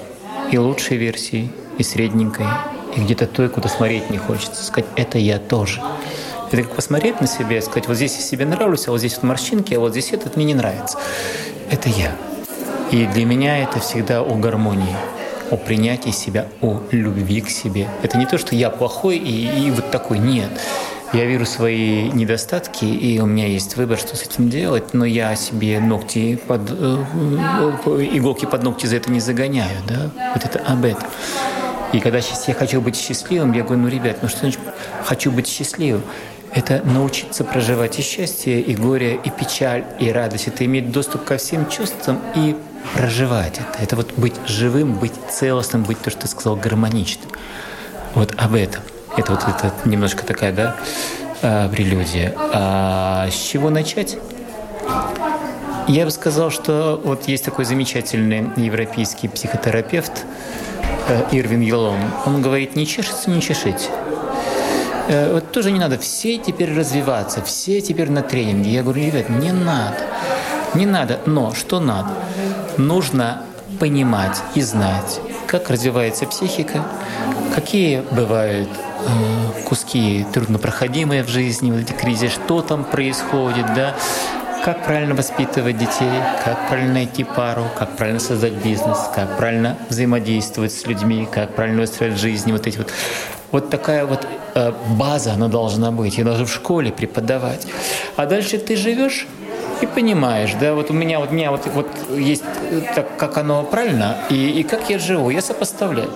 И 0.53 0.59
лучшей 0.59 0.97
версией, 0.97 1.51
и 1.77 1.83
средненькой, 1.83 2.47
и 2.97 3.01
где-то 3.01 3.27
той, 3.27 3.49
куда 3.49 3.69
смотреть 3.69 4.11
не 4.11 4.19
хочется. 4.19 4.63
Сказать, 4.63 4.89
это 4.95 5.19
я 5.19 5.41
тоже. 5.41 5.83
Это 6.51 6.65
как 6.65 6.75
посмотреть 6.75 7.21
на 7.21 7.29
себя 7.29 7.59
и 7.59 7.61
сказать, 7.61 7.87
вот 7.87 7.97
здесь 7.97 8.17
я 8.17 8.23
себе 8.23 8.45
нравлюсь, 8.45 8.89
а 8.89 8.91
вот 8.91 8.99
здесь 8.99 9.15
вот 9.15 9.23
морщинки, 9.23 9.73
а 9.75 9.81
вот 9.81 9.93
здесь 9.93 10.13
этот 10.13 10.37
мне 10.37 10.47
не 10.47 10.55
нравится. 10.55 10.99
Это 11.71 11.89
я. 11.89 12.13
И 12.91 13.07
для 13.07 13.25
меня 13.25 13.59
это 13.59 13.79
всегда 13.79 14.21
о 14.21 14.35
гармонии. 14.35 14.97
о 15.51 15.57
принятии 15.57 16.11
себя, 16.11 16.47
о 16.61 16.81
любви 16.93 17.41
к 17.41 17.51
себе. 17.51 17.89
Это 18.03 18.17
не 18.19 18.27
то, 18.27 18.39
что 18.39 18.55
я 18.55 18.71
плохой 18.71 19.17
и, 19.17 19.67
и 19.67 19.71
вот 19.73 19.91
такой. 19.91 20.19
Нет. 20.19 20.49
Я 21.13 21.25
вижу 21.25 21.45
свои 21.45 22.09
недостатки, 22.11 22.85
и 22.85 23.19
у 23.19 23.27
меня 23.27 23.49
есть 23.49 23.77
выбор, 23.77 23.99
что 23.99 24.15
с 24.15 24.23
этим 24.23 24.49
делать, 24.49 24.95
но 24.95 25.05
я 25.05 25.35
себе 25.35 25.81
ногти 25.81 26.39
под, 26.47 26.71
э, 26.71 27.05
э, 27.85 28.09
иголки 28.13 28.47
под 28.47 28.63
ногти 28.63 28.87
за 28.87 28.97
это 28.97 29.11
не 29.11 29.19
загоняю. 29.19 29.77
Да? 29.89 30.11
Вот 30.35 30.45
это 30.45 30.61
об 30.61 30.85
этом. 30.85 31.09
И 31.93 31.99
когда 31.99 32.21
сейчас 32.21 32.47
я 32.47 32.55
хочу 32.55 32.81
быть 32.81 32.95
счастливым, 32.97 33.53
я 33.53 33.65
говорю, 33.65 33.83
ну, 33.83 33.89
ребят, 33.89 34.19
ну 34.23 34.29
что 34.29 34.39
значит 34.39 34.61
хочу 35.05 35.33
быть 35.33 35.49
счастливым? 35.49 36.03
Это 36.53 36.83
научиться 36.85 37.45
проживать 37.45 37.99
и 37.99 38.03
счастье, 38.03 38.61
и 38.61 38.75
горе, 38.75 39.21
и 39.23 39.31
печаль, 39.31 39.85
и 40.01 40.11
радость. 40.11 40.49
Это 40.49 40.65
иметь 40.65 40.91
доступ 40.91 41.25
ко 41.25 41.37
всем 41.37 41.69
чувствам 41.69 42.19
и 42.35 42.57
проживать 42.95 43.59
это. 43.59 43.83
Это 43.83 43.97
вот 43.97 44.13
быть 44.17 44.35
живым, 44.47 44.95
быть 44.95 45.13
целостным, 45.31 45.85
быть 45.85 46.01
то, 46.01 46.11
что 46.11 46.23
ты 46.23 46.29
сказал, 46.29 46.57
гармоничным. 46.57 47.31
Вот 48.15 48.35
об 48.37 48.55
этом. 48.55 48.83
Это 49.17 49.33
вот 49.33 49.43
это 49.43 49.73
немножко 49.85 50.25
такая, 50.25 50.53
да, 50.53 50.77
а, 51.43 51.69
прелюдия. 51.69 52.35
А 52.37 53.29
с 53.31 53.35
чего 53.35 53.71
начать? 53.71 54.19
Я 55.87 56.05
бы 56.05 56.11
сказал, 56.11 56.51
что 56.51 57.01
вот 57.03 57.29
есть 57.29 57.45
такой 57.45 57.65
замечательный 57.65 58.51
европейский 58.57 59.29
психотерапевт 59.29 60.25
э, 61.09 61.23
Ирвин 61.33 61.61
Йелон. 61.61 61.99
Он 62.27 62.43
говорит, 62.43 62.77
не 62.77 62.87
чешется, 62.87 63.31
не 63.31 63.41
чешите. 63.41 63.89
Э, 65.11 65.33
вот 65.33 65.51
тоже 65.51 65.73
не 65.73 65.81
надо 65.81 65.99
все 65.99 66.39
теперь 66.39 66.73
развиваться, 66.73 67.43
все 67.43 67.81
теперь 67.81 68.11
на 68.11 68.23
тренинге. 68.23 68.71
Я 68.71 68.85
говорю, 68.85 69.05
ребят, 69.05 69.29
не 69.29 69.51
надо. 69.51 69.97
Не 70.75 70.87
надо, 70.87 71.19
но 71.27 71.53
что 71.53 71.81
надо? 71.81 72.11
Нужно 72.79 73.43
понимать 73.81 74.41
и 74.55 74.63
знать, 74.63 75.21
как 75.49 75.69
развивается 75.69 76.27
психика, 76.27 76.85
какие 77.57 78.05
бывают 78.13 78.69
э, 78.69 79.63
куски 79.65 80.25
труднопроходимые 80.33 81.25
в 81.25 81.29
жизни, 81.29 81.73
вот 81.73 81.81
эти 81.81 81.93
кризисы, 81.93 82.29
что 82.29 82.63
там 82.63 82.85
происходит, 82.85 83.67
да, 83.75 83.97
как 84.65 84.85
правильно 84.85 85.15
воспитывать 85.15 85.79
детей, 85.79 86.21
как 86.45 86.69
правильно 86.69 86.95
найти 86.95 87.25
пару, 87.25 87.65
как 87.77 87.97
правильно 87.97 88.21
создать 88.21 88.53
бизнес, 88.53 88.99
как 89.15 89.39
правильно 89.39 89.77
взаимодействовать 89.89 90.73
с 90.73 90.87
людьми, 90.87 91.27
как 91.31 91.55
правильно 91.57 91.83
устроить 91.83 92.19
жизнь, 92.19 92.53
вот 92.53 92.67
эти 92.67 92.77
вот 92.77 92.93
вот 93.53 93.71
такая 93.71 94.07
вот 94.07 94.27
э, 94.55 94.73
база, 94.91 95.33
она 95.33 95.49
должна 95.49 95.91
быть. 95.91 96.19
Ее 96.19 96.25
должны 96.25 96.45
в 96.45 96.53
школе 96.53 96.93
преподавать. 96.93 97.67
А 98.17 98.27
дальше 98.27 98.59
ты 98.59 98.77
живешь 98.77 99.27
и 99.81 99.87
понимаешь, 99.87 100.53
да, 100.61 100.75
вот 100.75 100.91
у 100.91 100.95
меня 100.95 101.21
вот 101.21 101.31
у 101.31 101.35
меня 101.35 101.51
вот, 101.51 101.67
вот 101.75 101.89
есть 102.17 102.45
э, 102.71 102.83
так, 102.95 103.17
как 103.17 103.39
оно 103.39 103.63
правильно, 103.63 104.17
и, 104.29 104.61
и 104.61 104.63
как 104.63 104.91
я 104.91 104.99
живу, 104.99 105.31
я 105.31 105.41
сопоставляю. 105.41 106.11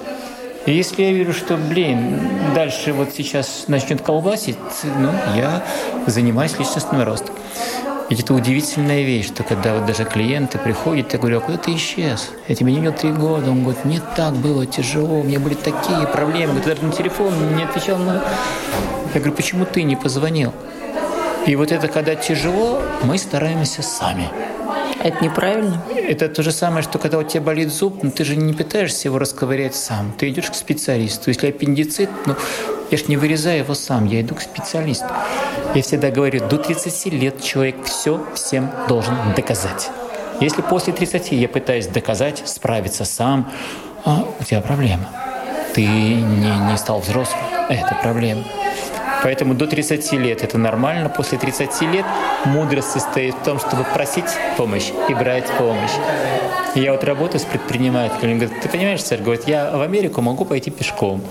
И 0.66 0.72
если 0.72 1.02
я 1.02 1.12
вижу, 1.12 1.34
что, 1.34 1.56
блин, 1.56 2.18
дальше 2.54 2.94
вот 2.94 3.10
сейчас 3.14 3.64
начнет 3.68 4.00
колбасить, 4.00 4.56
ну, 4.98 5.10
я 5.36 5.62
занимаюсь 6.06 6.58
личностным 6.58 7.02
ростом. 7.02 7.34
Ведь 8.14 8.22
это 8.22 8.34
удивительная 8.34 9.02
вещь, 9.02 9.26
что 9.26 9.42
когда 9.42 9.74
вот 9.74 9.86
даже 9.86 10.04
клиенты 10.04 10.56
приходят, 10.56 11.12
я 11.12 11.18
говорю, 11.18 11.38
а 11.38 11.40
куда 11.40 11.58
ты 11.58 11.74
исчез? 11.74 12.30
Я 12.46 12.54
тебя 12.54 12.70
не 12.70 12.76
видел 12.76 12.92
три 12.92 13.10
года. 13.10 13.50
Он 13.50 13.64
говорит, 13.64 13.84
мне 13.84 14.00
так 14.14 14.34
было 14.34 14.64
тяжело, 14.66 15.18
у 15.18 15.24
меня 15.24 15.40
были 15.40 15.54
такие 15.54 16.06
проблемы. 16.06 16.60
Ты 16.60 16.68
даже 16.68 16.84
на 16.84 16.92
телефон 16.92 17.34
не 17.56 17.64
отвечал 17.64 17.98
на... 17.98 18.22
Я 19.14 19.20
говорю, 19.20 19.32
почему 19.32 19.66
ты 19.66 19.82
не 19.82 19.96
позвонил? 19.96 20.52
И 21.44 21.56
вот 21.56 21.72
это 21.72 21.88
когда 21.88 22.14
тяжело, 22.14 22.80
мы 23.02 23.18
стараемся 23.18 23.82
сами. 23.82 24.30
Это 25.02 25.24
неправильно. 25.24 25.82
Это 25.92 26.28
то 26.28 26.44
же 26.44 26.52
самое, 26.52 26.84
что 26.84 27.00
когда 27.00 27.18
у 27.18 27.24
тебя 27.24 27.40
болит 27.40 27.72
зуб, 27.72 28.04
ну 28.04 28.12
ты 28.12 28.24
же 28.24 28.36
не 28.36 28.52
пытаешься 28.52 29.08
его 29.08 29.18
расковырять 29.18 29.74
сам. 29.74 30.12
Ты 30.16 30.28
идешь 30.28 30.52
к 30.52 30.54
специалисту. 30.54 31.30
Если 31.30 31.48
аппендицит, 31.48 32.10
ну 32.26 32.36
я 32.90 32.98
же 32.98 33.04
не 33.08 33.16
вырезаю 33.16 33.58
его 33.58 33.74
сам, 33.74 34.06
я 34.06 34.20
иду 34.20 34.34
к 34.34 34.40
специалисту. 34.40 35.06
Я 35.74 35.82
всегда 35.82 36.10
говорю, 36.10 36.46
до 36.48 36.58
30 36.58 37.06
лет 37.12 37.42
человек 37.42 37.84
все 37.84 38.24
всем 38.34 38.70
должен 38.88 39.16
доказать. 39.34 39.90
Если 40.40 40.62
после 40.62 40.92
30 40.92 41.32
я 41.32 41.48
пытаюсь 41.48 41.86
доказать, 41.86 42.42
справиться 42.44 43.04
сам, 43.04 43.50
а 44.04 44.24
у 44.38 44.44
тебя 44.44 44.60
проблема. 44.60 45.08
Ты 45.74 45.86
не, 45.86 46.70
не 46.70 46.76
стал 46.76 47.00
взрослым. 47.00 47.40
Это 47.68 47.96
проблема. 48.02 48.44
Поэтому 49.24 49.54
до 49.54 49.66
30 49.66 50.12
лет 50.12 50.44
это 50.44 50.58
нормально. 50.58 51.08
После 51.08 51.38
30 51.38 51.80
лет 51.92 52.04
мудрость 52.44 52.90
состоит 52.90 53.34
в 53.34 53.42
том, 53.42 53.58
чтобы 53.58 53.84
просить 53.94 54.26
помощь 54.58 54.90
и 55.08 55.14
брать 55.14 55.50
помощь. 55.58 55.92
Я 56.74 56.92
вот 56.92 57.04
работаю 57.04 57.40
с 57.40 57.44
предпринимателями. 57.44 58.34
Говорят, 58.38 58.60
ты 58.60 58.68
понимаешь, 58.68 59.02
сэр, 59.02 59.22
говорит, 59.22 59.48
я 59.48 59.70
в 59.74 59.80
Америку 59.80 60.20
могу 60.20 60.44
пойти 60.44 60.70
пешком. 60.70 61.22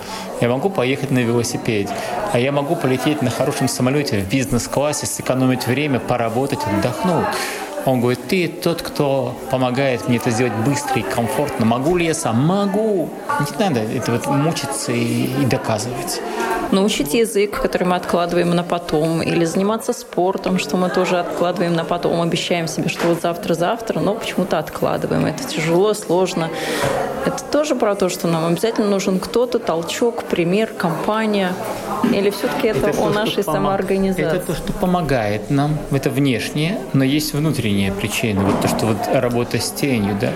Я 0.42 0.50
могу 0.50 0.72
поехать 0.72 1.12
на 1.12 1.20
велосипеде. 1.20 1.90
А 2.32 2.40
я 2.40 2.52
могу 2.52 2.76
полететь 2.76 3.22
на 3.22 3.30
хорошем 3.30 3.68
самолете 3.68 4.22
в 4.22 4.28
бизнес-классе, 4.28 5.06
сэкономить 5.06 5.68
время, 5.68 6.00
поработать, 6.00 6.62
отдохнуть. 6.66 7.28
Он 7.86 8.00
говорит, 8.00 8.28
ты 8.28 8.48
тот, 8.48 8.82
кто 8.82 9.36
помогает 9.52 10.08
мне 10.08 10.18
это 10.18 10.30
сделать 10.30 10.54
быстро 10.66 11.00
и 11.00 11.02
комфортно. 11.02 11.66
Могу 11.66 11.98
ли 11.98 12.06
я 12.06 12.14
сам? 12.14 12.46
Могу. 12.46 13.10
Не 13.40 13.64
надо 13.64 13.82
это 13.82 14.12
вот 14.14 14.28
мучиться 14.28 14.92
и, 14.92 15.26
и 15.42 15.46
доказывать 15.46 16.22
научить 16.74 17.14
язык, 17.14 17.62
который 17.62 17.86
мы 17.88 17.96
откладываем 17.96 18.50
на 18.50 18.64
потом, 18.64 19.22
или 19.22 19.46
заниматься 19.46 19.94
спортом, 19.94 20.60
что 20.60 20.76
мы 20.76 20.90
тоже 20.90 21.20
откладываем 21.20 21.76
на 21.76 21.86
потом, 21.86 22.22
обещаем 22.22 22.68
себе, 22.68 22.90
что 22.90 23.08
вот 23.08 23.22
завтра-завтра, 23.22 24.00
но 24.00 24.16
почему-то 24.16 24.60
откладываем. 24.60 25.26
Это 25.26 25.44
тяжело, 25.44 25.94
сложно. 25.94 26.50
Это 27.26 27.42
тоже 27.52 27.76
про 27.76 27.96
то, 27.96 28.10
что 28.10 28.28
нам 28.28 28.46
обязательно 28.46 28.88
нужен 28.90 29.20
кто-то, 29.20 29.60
толчок, 29.60 30.24
пример, 30.24 30.68
компания. 30.78 31.54
Или 32.12 32.32
все-таки 32.32 32.68
это, 32.68 32.90
это 32.90 32.90
о 32.90 33.08
то, 33.08 33.10
нашей 33.10 33.44
самоорганизации? 33.44 34.26
Это 34.26 34.40
то, 34.40 34.54
что 34.54 34.74
помогает 34.74 35.50
нам. 35.50 35.78
Это 35.92 36.10
внешнее, 36.10 36.80
но 36.92 37.06
есть 37.06 37.34
внутренняя 37.74 37.92
причина. 37.92 38.42
Вот 38.44 38.62
то, 38.62 38.68
что 38.68 38.86
вот 38.86 38.98
работа 39.14 39.60
с 39.60 39.72
тенью, 39.72 40.18
да. 40.20 40.32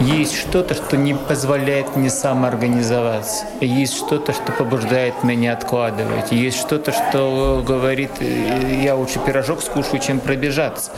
Есть 0.00 0.36
что-то, 0.36 0.74
что 0.74 0.96
не 0.96 1.14
позволяет 1.14 1.96
мне 1.96 2.10
самоорганизоваться. 2.10 3.46
Есть 3.60 3.96
что-то, 3.96 4.32
что 4.32 4.52
побуждает 4.52 5.24
меня 5.24 5.54
откладывать. 5.54 6.32
Есть 6.32 6.58
что-то, 6.58 6.92
что 6.92 7.64
говорит, 7.66 8.10
я 8.20 8.94
лучше 8.94 9.18
пирожок 9.24 9.62
скушаю, 9.62 10.00
чем 10.00 10.20
пробежаться. 10.20 10.90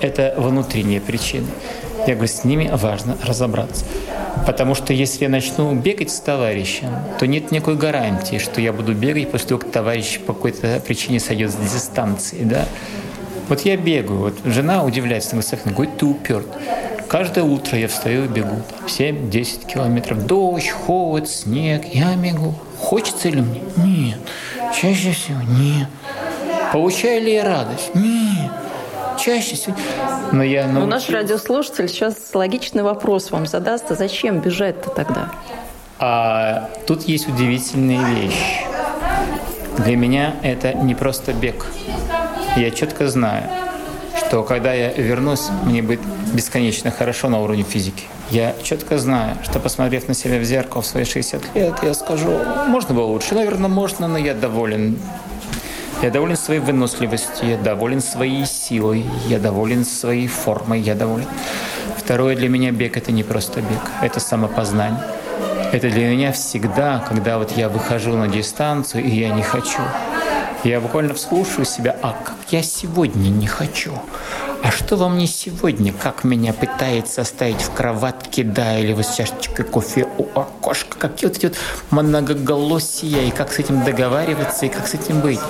Это 0.00 0.34
внутренние 0.36 1.00
причины. 1.00 1.48
Я 2.06 2.14
говорю, 2.14 2.28
с 2.28 2.44
ними 2.44 2.70
важно 2.72 3.16
разобраться. 3.24 3.84
Потому 4.46 4.74
что 4.74 4.92
если 4.92 5.24
я 5.24 5.30
начну 5.30 5.74
бегать 5.74 6.10
с 6.10 6.20
товарищем, 6.20 6.88
то 7.18 7.26
нет 7.26 7.50
никакой 7.50 7.76
гарантии, 7.76 8.38
что 8.38 8.60
я 8.60 8.72
буду 8.72 8.94
бегать 8.94 9.30
после 9.30 9.48
того, 9.48 9.60
как 9.60 9.70
товарищ 9.70 10.20
по 10.20 10.32
какой-то 10.34 10.82
причине 10.86 11.20
сойдет 11.20 11.50
с 11.50 11.54
дистанции. 11.54 12.42
Да? 12.42 12.66
Вот 13.48 13.60
я 13.60 13.76
бегаю, 13.76 14.18
вот 14.18 14.34
жена 14.44 14.84
удивляется, 14.84 15.36
говорит, 15.64 15.96
ты 15.98 16.06
уперт. 16.06 16.46
Каждое 17.08 17.44
утро 17.44 17.78
я 17.78 17.86
встаю 17.86 18.24
и 18.24 18.28
бегу. 18.28 18.62
7-10 18.86 19.66
километров. 19.66 20.26
Дождь, 20.26 20.70
холод, 20.70 21.28
снег. 21.28 21.84
Я 21.92 22.16
бегу. 22.16 22.54
Хочется 22.78 23.28
ли 23.28 23.40
мне? 23.40 23.62
Нет. 23.76 24.18
Чаще 24.74 25.12
всего 25.12 25.40
нет. 25.42 25.88
Получаю 26.72 27.22
ли 27.22 27.34
я 27.34 27.44
радость? 27.44 27.94
Нет. 27.94 28.50
Чаще 29.18 29.54
всего. 29.54 29.76
Но 30.32 30.42
я 30.42 30.64
научил... 30.64 30.80
Но 30.80 30.86
наш 30.86 31.08
радиослушатель 31.08 31.88
сейчас 31.88 32.16
логичный 32.34 32.82
вопрос 32.82 33.30
вам 33.30 33.46
задаст. 33.46 33.90
А 33.90 33.94
зачем 33.94 34.40
бежать-то 34.40 34.90
тогда? 34.90 35.30
А 36.00 36.70
тут 36.86 37.02
есть 37.04 37.28
удивительная 37.28 38.04
вещь. 38.14 38.64
Для 39.78 39.96
меня 39.96 40.34
это 40.42 40.72
не 40.74 40.94
просто 40.94 41.32
бег. 41.32 41.66
Я 42.56 42.70
четко 42.70 43.08
знаю, 43.08 43.50
что 44.16 44.44
когда 44.44 44.72
я 44.72 44.92
вернусь, 44.92 45.48
мне 45.64 45.82
будет 45.82 45.98
бесконечно 46.32 46.92
хорошо 46.92 47.28
на 47.28 47.40
уровне 47.40 47.64
физики. 47.64 48.04
Я 48.30 48.54
четко 48.62 48.96
знаю, 48.96 49.36
что 49.42 49.58
посмотрев 49.58 50.06
на 50.06 50.14
себя 50.14 50.38
в 50.38 50.44
зеркало 50.44 50.82
в 50.82 50.86
свои 50.86 51.04
60 51.04 51.56
лет, 51.56 51.74
я 51.82 51.94
скажу, 51.94 52.30
можно 52.68 52.94
было 52.94 53.06
лучше. 53.06 53.34
Наверное, 53.34 53.68
можно, 53.68 54.06
но 54.06 54.18
я 54.18 54.34
доволен. 54.34 54.96
Я 56.00 56.10
доволен 56.10 56.36
своей 56.36 56.60
выносливостью, 56.60 57.48
я 57.48 57.56
доволен 57.56 58.00
своей 58.00 58.46
силой, 58.46 59.04
я 59.26 59.40
доволен 59.40 59.84
своей 59.84 60.28
формой, 60.28 60.80
я 60.80 60.94
доволен. 60.94 61.26
Второе 61.96 62.36
для 62.36 62.48
меня 62.48 62.70
бег– 62.70 62.96
это 62.98 63.10
не 63.10 63.24
просто 63.24 63.62
бег, 63.62 63.90
это 64.00 64.20
самопознание. 64.20 65.02
Это 65.72 65.90
для 65.90 66.08
меня 66.08 66.30
всегда, 66.30 67.04
когда 67.08 67.38
вот 67.38 67.56
я 67.56 67.68
выхожу 67.68 68.16
на 68.16 68.28
дистанцию, 68.28 69.02
и 69.02 69.10
я 69.10 69.30
не 69.30 69.42
хочу. 69.42 69.80
Я 70.64 70.80
буквально 70.80 71.12
вслушаю 71.12 71.66
себя, 71.66 71.94
а 72.00 72.14
я 72.50 72.62
сегодня 72.62 73.28
не 73.28 73.46
хочу? 73.46 73.92
а 74.64 74.70
что 74.70 74.96
во 74.96 75.10
мне 75.10 75.26
сегодня, 75.26 75.92
как 75.92 76.24
меня 76.24 76.54
пытается 76.54 77.20
оставить 77.20 77.60
в 77.60 77.70
кроватке, 77.74 78.44
да, 78.44 78.78
или 78.78 78.94
вот 78.94 79.04
с 79.04 79.14
чашечкой 79.14 79.66
кофе 79.66 80.06
у 80.16 80.26
окошка, 80.34 80.98
какие 80.98 81.28
вот 81.28 81.36
эти 81.36 81.46
вот 81.46 81.56
многоголосия, 81.90 83.24
и 83.24 83.30
как 83.30 83.52
с 83.52 83.58
этим 83.58 83.84
договариваться, 83.84 84.64
и 84.64 84.70
как 84.70 84.86
с 84.86 84.94
этим 84.94 85.20
быть. 85.20 85.40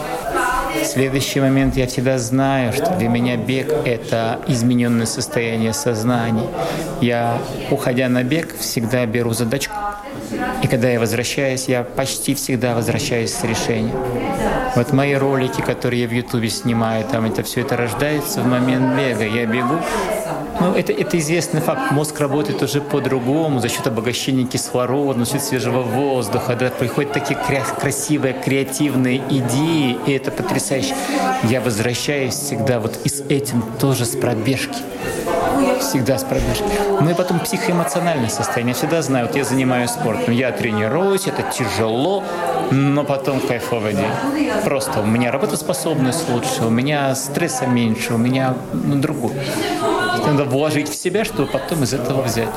Следующий 0.85 1.39
момент 1.39 1.77
я 1.77 1.87
всегда 1.87 2.19
знаю, 2.19 2.73
что 2.73 2.91
для 2.99 3.09
меня 3.09 3.37
бег— 3.37 3.73
это 3.85 4.41
измененное 4.49 5.07
состояние 5.07 5.75
сознания. 5.75 6.49
Я, 7.01 7.39
уходя 7.71 8.09
на 8.09 8.25
бег, 8.25 8.59
всегда 8.59 9.07
беру 9.07 9.33
задачку 9.33 9.77
И 10.63 10.67
когда 10.67 10.89
я 10.89 10.99
возвращаюсь, 10.99 11.69
я 11.69 11.83
почти 11.83 12.35
всегда 12.35 12.75
возвращаюсь 12.75 13.33
с 13.33 13.45
решением. 13.45 13.97
Вот 14.77 14.93
мои 14.93 15.15
ролики, 15.15 15.61
которые 15.61 16.03
я 16.03 16.09
в 16.09 16.13
Ютубе 16.13 16.49
снимаю, 16.49 17.05
там 17.05 17.27
это 17.27 17.43
все 17.43 17.61
это 17.61 17.77
рождается 17.77 18.41
в 18.41 18.47
момент 18.47 18.97
бега. 18.97 19.25
Я 19.25 19.47
бегу, 19.47 19.79
ну, 20.61 20.75
это, 20.75 20.93
это 20.93 21.19
известный 21.19 21.61
факт. 21.61 21.91
Мозг 21.91 22.21
работает 22.21 22.63
уже 22.63 22.81
по-другому 22.81 23.61
за 23.61 23.69
счет 23.69 23.87
обогащения 23.87 24.45
кислорода, 24.45 25.25
за 25.25 25.33
счет 25.33 25.43
свежего 25.43 25.83
воздуха. 25.83 26.57
Да, 26.57 26.71
приходят 26.71 27.13
такие 27.13 27.39
красивые, 27.79 28.35
креативные 28.35 29.19
идеи, 29.31 29.99
и 30.07 30.13
это 30.13 30.31
потрясающе. 30.31 30.95
Я 31.45 31.61
возвращаюсь 31.61 32.35
всегда 32.35 32.81
вот 32.81 32.99
и 33.05 33.09
с 33.09 33.21
этим 33.29 33.63
тоже 33.81 34.05
с 34.05 34.17
пробежки. 34.17 34.79
Всегда 35.81 36.19
с 36.19 36.25
пробежки. 36.25 36.65
Ну 37.01 37.11
и 37.11 37.15
потом 37.15 37.41
психоэмоциональное 37.41 38.29
состояние. 38.29 38.73
Я 38.73 38.79
всегда 38.79 39.03
знаю, 39.03 39.27
вот 39.27 39.37
я 39.37 39.45
занимаюсь 39.45 39.91
спортом, 39.91 40.35
я 40.35 40.51
тренируюсь, 40.53 41.27
это 41.27 41.43
тяжело, 41.43 42.25
но 42.71 43.05
потом 43.05 43.41
кайфовый 43.41 43.95
день. 43.95 44.11
Просто 44.65 45.01
у 45.01 45.07
меня 45.07 45.31
работоспособность 45.31 46.29
лучше, 46.29 46.65
у 46.65 46.71
меня 46.71 47.15
стресса 47.15 47.67
меньше, 47.67 48.15
у 48.15 48.19
меня 48.19 48.55
ну, 48.73 48.97
другой. 48.97 49.33
Надо 50.27 50.45
вложить 50.45 50.89
в 50.89 50.95
себя, 50.95 51.25
чтобы 51.25 51.51
потом 51.51 51.83
из 51.83 51.93
этого 51.95 52.23
взять. 52.23 52.49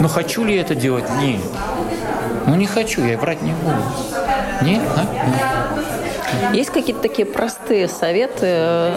Но 0.00 0.08
хочу 0.08 0.44
ли 0.44 0.56
это 0.56 0.74
делать? 0.74 1.04
Нет. 1.20 1.40
Ну 2.46 2.54
не 2.54 2.66
хочу, 2.66 3.04
я 3.04 3.16
врать 3.18 3.42
не 3.42 3.52
буду. 3.52 3.76
Нет, 4.62 4.82
а? 4.96 5.06
Нет. 5.12 6.54
Есть 6.54 6.70
какие-то 6.70 7.00
такие 7.00 7.26
простые 7.26 7.88
советы, 7.88 8.46
э, 8.46 8.94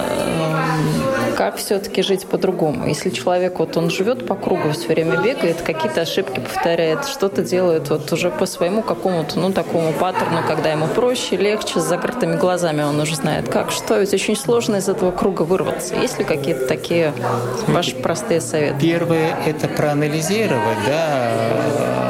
как 1.37 1.57
все-таки 1.57 2.01
жить 2.01 2.25
по-другому. 2.25 2.87
Если 2.87 3.11
человек 3.11 3.59
вот 3.59 3.77
он 3.77 3.91
живет 3.91 4.25
по 4.25 4.33
кругу, 4.33 4.71
все 4.71 4.87
время 4.87 5.21
бегает, 5.21 5.61
какие-то 5.61 6.01
ошибки 6.01 6.39
повторяет, 6.39 7.05
что-то 7.05 7.43
делает 7.43 7.89
вот 7.91 8.11
уже 8.11 8.31
по 8.31 8.47
своему 8.47 8.81
какому-то, 8.81 9.39
ну, 9.39 9.53
такому 9.53 9.93
паттерну, 9.93 10.39
когда 10.47 10.71
ему 10.71 10.87
проще, 10.87 11.37
легче, 11.37 11.79
с 11.79 11.83
закрытыми 11.83 12.37
глазами 12.37 12.81
он 12.81 12.99
уже 12.99 13.15
знает, 13.15 13.49
как, 13.49 13.69
что. 13.69 13.99
Ведь 13.99 14.13
очень 14.15 14.35
сложно 14.35 14.77
из 14.77 14.89
этого 14.89 15.11
круга 15.11 15.43
вырваться. 15.43 15.93
Есть 15.95 16.17
ли 16.17 16.25
какие-то 16.25 16.65
такие 16.65 17.13
ваши 17.67 17.95
простые 17.95 18.41
советы? 18.41 18.77
Первое– 18.81 19.37
это 19.45 19.67
проанализировать, 19.67 20.79
да, 20.87 22.06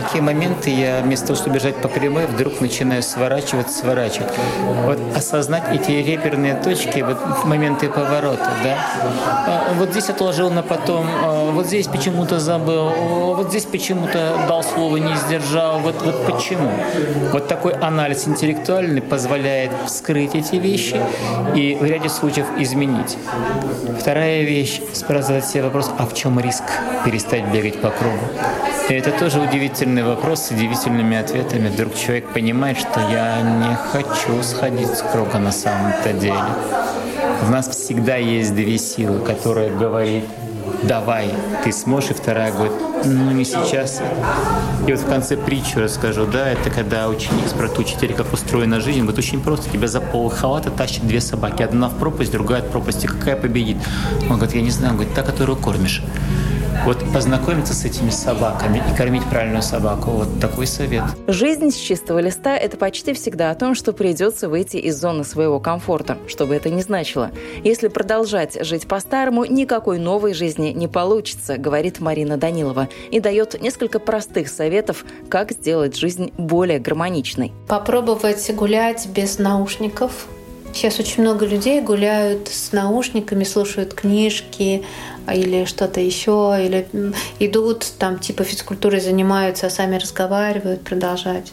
какие 0.00 0.20
моменты 0.20 0.70
я 0.70 1.00
вместо 1.02 1.28
того, 1.28 1.38
чтобы 1.38 1.56
бежать 1.56 1.76
по 1.76 1.88
прямой, 1.88 2.26
вдруг 2.26 2.60
начинаю 2.60 3.02
сворачивать, 3.02 3.70
сворачивать. 3.70 4.28
Вот 4.84 4.98
осознать 5.16 5.64
эти 5.72 5.90
реперные 5.90 6.54
точки, 6.54 7.00
вот 7.00 7.44
моменты 7.44 7.88
поворота, 7.88 8.50
да. 8.62 8.76
А, 9.46 9.74
вот 9.74 9.90
здесь 9.90 10.08
отложил 10.08 10.50
на 10.50 10.62
потом, 10.62 11.06
а, 11.08 11.50
вот 11.50 11.66
здесь 11.66 11.88
почему-то 11.88 12.38
забыл, 12.38 12.90
вот 13.34 13.48
здесь 13.48 13.64
почему-то 13.64 14.38
дал 14.48 14.62
слово, 14.62 14.98
не 14.98 15.14
сдержал, 15.16 15.80
вот, 15.80 16.00
вот 16.02 16.26
почему. 16.26 16.70
Вот 17.32 17.48
такой 17.48 17.72
анализ 17.72 18.28
интеллектуальный 18.28 19.02
позволяет 19.02 19.72
вскрыть 19.86 20.34
эти 20.34 20.56
вещи 20.56 21.00
и 21.54 21.76
в 21.80 21.84
ряде 21.84 22.08
случаев 22.08 22.46
изменить. 22.58 23.16
Вторая 23.98 24.42
вещь– 24.42 24.80
спрашивать 24.92 25.44
себе 25.44 25.64
вопрос, 25.64 25.90
а 25.98 26.06
в 26.06 26.14
чем 26.14 26.38
риск 26.38 26.64
перестать 27.04 27.44
бегать 27.52 27.80
по 27.80 27.90
кругу? 27.90 28.18
И 28.88 28.94
это 28.94 29.10
тоже 29.10 29.38
удивительный 29.88 30.02
вопрос 30.02 30.50
удивительными 30.50 31.16
ответами. 31.16 31.68
Вдруг 31.68 31.94
человек 31.94 32.28
понимает, 32.34 32.78
что 32.78 33.00
я 33.10 33.40
не 33.40 33.74
хочу 33.90 34.42
сходить 34.42 34.88
с 34.88 35.02
круга 35.02 35.38
на 35.38 35.50
самом-то 35.52 36.12
деле. 36.12 36.44
В 37.42 37.50
нас 37.50 37.68
всегда 37.68 38.16
есть 38.16 38.54
две 38.54 38.76
силы, 38.78 39.20
которые 39.20 39.70
говорят 39.70 40.24
давай, 40.82 41.30
ты 41.64 41.72
сможешь, 41.72 42.10
и 42.10 42.14
вторая 42.14 42.52
говорит, 42.52 42.72
ну 43.04 43.32
не 43.32 43.44
сейчас. 43.44 44.00
И 44.86 44.92
вот 44.92 45.00
в 45.00 45.06
конце 45.08 45.36
притчу 45.36 45.80
расскажу, 45.80 46.26
да, 46.26 46.50
это 46.50 46.70
когда 46.70 47.08
ученик 47.08 47.48
спрашивает 47.48 47.78
учителя, 47.80 48.14
как 48.14 48.32
устроена 48.32 48.78
жизнь, 48.80 49.04
вот 49.04 49.18
очень 49.18 49.40
просто, 49.40 49.70
тебя 49.70 49.88
за 49.88 50.00
пол 50.00 50.28
халата 50.28 50.70
тащат 50.70 51.06
две 51.06 51.20
собаки, 51.20 51.62
одна 51.62 51.88
в 51.88 51.94
пропасть, 51.94 52.30
другая 52.30 52.60
от 52.60 52.70
пропасти, 52.70 53.06
какая 53.06 53.34
победит? 53.34 53.78
Он 54.28 54.36
говорит, 54.36 54.54
я 54.54 54.62
не 54.62 54.70
знаю, 54.70 54.92
он 54.92 54.98
говорит, 54.98 55.14
та, 55.14 55.22
которую 55.22 55.56
кормишь. 55.56 56.02
Вот 56.84 56.98
познакомиться 57.12 57.74
с 57.74 57.84
этими 57.84 58.10
собаками 58.10 58.82
и 58.90 58.96
кормить 58.96 59.24
правильную 59.24 59.62
собаку. 59.62 60.10
Вот 60.10 60.40
такой 60.40 60.66
совет. 60.66 61.04
Жизнь 61.26 61.70
с 61.70 61.76
чистого 61.76 62.18
листа– 62.18 62.56
это 62.58 62.76
почти 62.76 63.12
всегда 63.12 63.50
о 63.50 63.54
том, 63.54 63.74
что 63.74 63.92
придется 63.92 64.48
выйти 64.48 64.76
из 64.76 64.98
зоны 64.98 65.24
своего 65.24 65.60
комфорта, 65.60 66.16
что 66.26 66.46
бы 66.46 66.54
это 66.54 66.70
ни 66.70 66.80
значило. 66.80 67.30
Если 67.64 67.88
продолжать 67.88 68.64
жить 68.64 68.86
по-старому, 68.86 69.44
никакой 69.44 69.98
новой 69.98 70.34
жизни 70.34 70.68
не 70.68 70.88
получится, 70.88 71.58
говорит 71.58 72.00
Марина 72.00 72.36
Данилова 72.36 72.88
и 73.10 73.20
дает 73.20 73.60
несколько 73.60 73.98
простых 73.98 74.48
советов, 74.48 75.04
как 75.28 75.52
сделать 75.52 75.96
жизнь 75.96 76.32
более 76.38 76.78
гармоничной. 76.78 77.52
Попробовать 77.66 78.50
гулять 78.54 79.06
без 79.08 79.38
наушников, 79.38 80.26
Сейчас 80.72 81.00
очень 81.00 81.22
много 81.22 81.44
людей 81.44 81.80
гуляют 81.80 82.48
с 82.48 82.72
наушниками, 82.72 83.44
слушают 83.44 83.94
книжки 83.94 84.84
или 85.32 85.64
что-то 85.64 86.00
еще, 86.00 86.56
или 86.60 86.86
идут 87.38 87.86
там 87.98 88.18
типа 88.18 88.44
физкультурой 88.44 89.00
занимаются, 89.00 89.66
а 89.66 89.70
сами 89.70 89.96
разговаривают, 89.96 90.82
продолжать. 90.82 91.52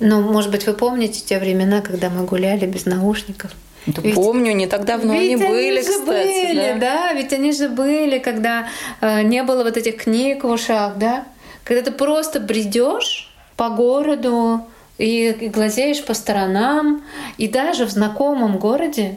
Но, 0.00 0.20
может 0.20 0.50
быть, 0.50 0.66
вы 0.66 0.74
помните 0.74 1.20
те 1.24 1.38
времена, 1.38 1.80
когда 1.80 2.08
мы 2.08 2.24
гуляли 2.24 2.66
без 2.66 2.86
наушников? 2.86 3.50
Да 3.86 4.02
ведь, 4.02 4.14
помню, 4.14 4.52
не 4.52 4.66
так 4.66 4.84
давно 4.84 5.14
ведь 5.14 5.34
они 5.34 5.36
были, 5.36 5.78
они 5.78 5.82
же 5.82 5.92
кстати. 5.92 6.46
Были, 6.46 6.72
да? 6.72 6.78
да, 6.78 7.12
ведь 7.14 7.32
они 7.32 7.52
же 7.52 7.68
были, 7.68 8.18
когда 8.18 8.68
э, 9.00 9.22
не 9.22 9.42
было 9.42 9.64
вот 9.64 9.76
этих 9.76 10.04
книг 10.04 10.44
в 10.44 10.48
ушах, 10.48 10.96
да? 10.96 11.24
Когда 11.64 11.82
ты 11.82 11.90
просто 11.90 12.38
бредешь 12.38 13.34
по 13.56 13.70
городу, 13.70 14.66
и, 14.98 15.30
и 15.30 15.48
глазеешь 15.48 16.04
по 16.04 16.14
сторонам, 16.14 17.04
и 17.38 17.48
даже 17.48 17.86
в 17.86 17.90
знакомом 17.90 18.58
городе 18.58 19.16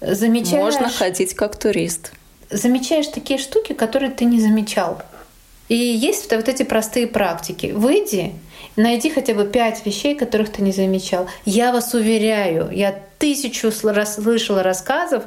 замечаешь... 0.00 0.74
Можно 0.74 0.88
ходить 0.88 1.34
как 1.34 1.58
турист. 1.58 2.12
Замечаешь 2.50 3.08
такие 3.08 3.38
штуки, 3.38 3.72
которые 3.72 4.10
ты 4.10 4.24
не 4.24 4.40
замечал. 4.40 5.02
И 5.68 5.76
есть 5.76 6.30
вот 6.30 6.48
эти 6.48 6.64
простые 6.64 7.06
практики. 7.06 7.72
Выйди, 7.74 8.32
найди 8.76 9.08
хотя 9.08 9.34
бы 9.34 9.44
пять 9.44 9.86
вещей, 9.86 10.16
которых 10.16 10.50
ты 10.50 10.62
не 10.62 10.72
замечал. 10.72 11.28
Я 11.44 11.72
вас 11.72 11.94
уверяю, 11.94 12.70
я 12.72 12.98
тысячу 13.18 13.70
слышала 13.70 14.62
рассказов, 14.62 15.24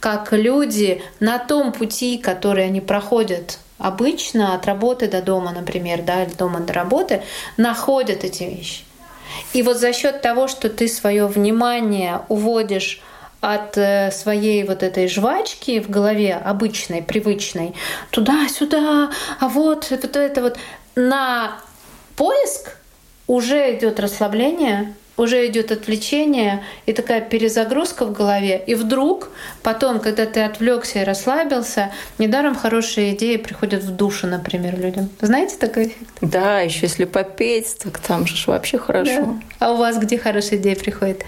как 0.00 0.32
люди 0.32 1.02
на 1.18 1.38
том 1.38 1.72
пути, 1.72 2.18
который 2.18 2.66
они 2.66 2.80
проходят 2.80 3.58
обычно 3.78 4.54
от 4.54 4.66
работы 4.66 5.08
до 5.08 5.22
дома, 5.22 5.52
например, 5.52 6.02
да, 6.02 6.24
или 6.24 6.32
дома 6.32 6.60
до 6.60 6.72
работы, 6.72 7.22
находят 7.56 8.24
эти 8.24 8.42
вещи. 8.42 8.85
И 9.52 9.62
вот 9.62 9.78
за 9.78 9.92
счет 9.92 10.22
того, 10.22 10.48
что 10.48 10.68
ты 10.68 10.88
свое 10.88 11.26
внимание 11.26 12.20
уводишь 12.28 13.00
от 13.40 13.76
э, 13.76 14.10
своей 14.10 14.64
вот 14.64 14.82
этой 14.82 15.08
жвачки 15.08 15.80
в 15.80 15.90
голове 15.90 16.34
обычной, 16.34 17.02
привычной, 17.02 17.74
туда-сюда, 18.10 19.10
а 19.40 19.48
вот, 19.48 19.90
вот 19.90 20.16
это 20.16 20.42
вот 20.42 20.58
на 20.94 21.58
поиск 22.16 22.76
уже 23.26 23.76
идет 23.76 24.00
расслабление, 24.00 24.94
уже 25.16 25.46
идет 25.46 25.72
отвлечение 25.72 26.62
и 26.84 26.92
такая 26.92 27.20
перезагрузка 27.20 28.04
в 28.04 28.12
голове. 28.12 28.62
И 28.66 28.74
вдруг 28.74 29.30
потом, 29.62 30.00
когда 30.00 30.26
ты 30.26 30.42
отвлекся 30.42 31.00
и 31.00 31.04
расслабился, 31.04 31.90
недаром 32.18 32.54
хорошие 32.54 33.14
идеи 33.14 33.36
приходят 33.36 33.82
в 33.82 33.90
душу, 33.94 34.26
например, 34.26 34.78
людям. 34.78 35.08
Знаете 35.20 35.56
такой 35.56 35.88
эффект? 35.88 36.10
Да, 36.20 36.60
еще 36.60 36.80
если 36.82 37.04
попеть, 37.04 37.78
так 37.82 37.98
там 37.98 38.26
же 38.26 38.36
вообще 38.46 38.78
хорошо. 38.78 39.38
Да. 39.58 39.66
А 39.66 39.72
у 39.72 39.76
вас 39.76 39.98
где 39.98 40.18
хорошие 40.18 40.60
идеи 40.60 40.74
приходят? 40.74 41.24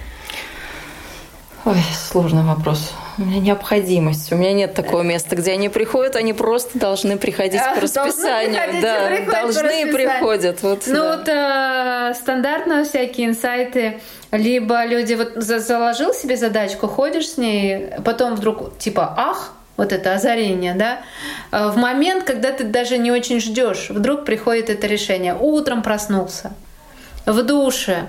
Ой, 1.65 1.79
сложный 2.11 2.43
вопрос. 2.43 2.93
У 3.19 3.25
меня 3.25 3.41
необходимость. 3.41 4.33
У 4.33 4.37
меня 4.37 4.53
нет 4.53 4.75
такого 4.75 5.03
места, 5.03 5.35
где 5.35 5.53
они 5.53 5.69
приходят, 5.69 6.15
они 6.15 6.33
просто 6.33 6.79
должны 6.79 7.19
приходить 7.19 7.61
а, 7.61 7.75
по 7.75 7.81
расписанию. 7.81 8.55
Должны 8.55 8.81
да, 9.27 9.43
должны 9.43 9.93
приходят. 9.93 10.63
Вот, 10.63 10.85
ну 10.87 10.95
да. 10.95 11.17
вот 11.17 11.29
э, 11.29 12.15
стандартно 12.15 12.85
всякие 12.85 13.27
инсайты. 13.27 14.01
Либо 14.31 14.85
люди 14.85 15.15
вот 15.15 15.33
заложил 15.37 16.15
себе 16.15 16.37
задачку, 16.37 16.87
ходишь 16.87 17.31
с 17.31 17.39
ней, 17.39 17.89
потом 18.05 18.37
вдруг 18.37 18.79
типа 18.79 19.15
ах, 19.17 19.53
вот 19.77 19.93
это 19.93 20.15
озарение, 20.15 20.75
да, 20.75 21.01
э, 21.51 21.71
в 21.71 21.77
момент, 21.77 22.23
когда 22.25 22.53
ты 22.53 22.63
даже 22.65 22.99
не 22.99 23.11
очень 23.11 23.41
ждешь, 23.41 23.91
вдруг 23.91 24.25
приходит 24.25 24.71
это 24.71 24.87
решение. 24.87 25.35
Утром 25.39 25.83
проснулся, 25.83 26.53
в 27.27 27.43
душе, 27.43 28.09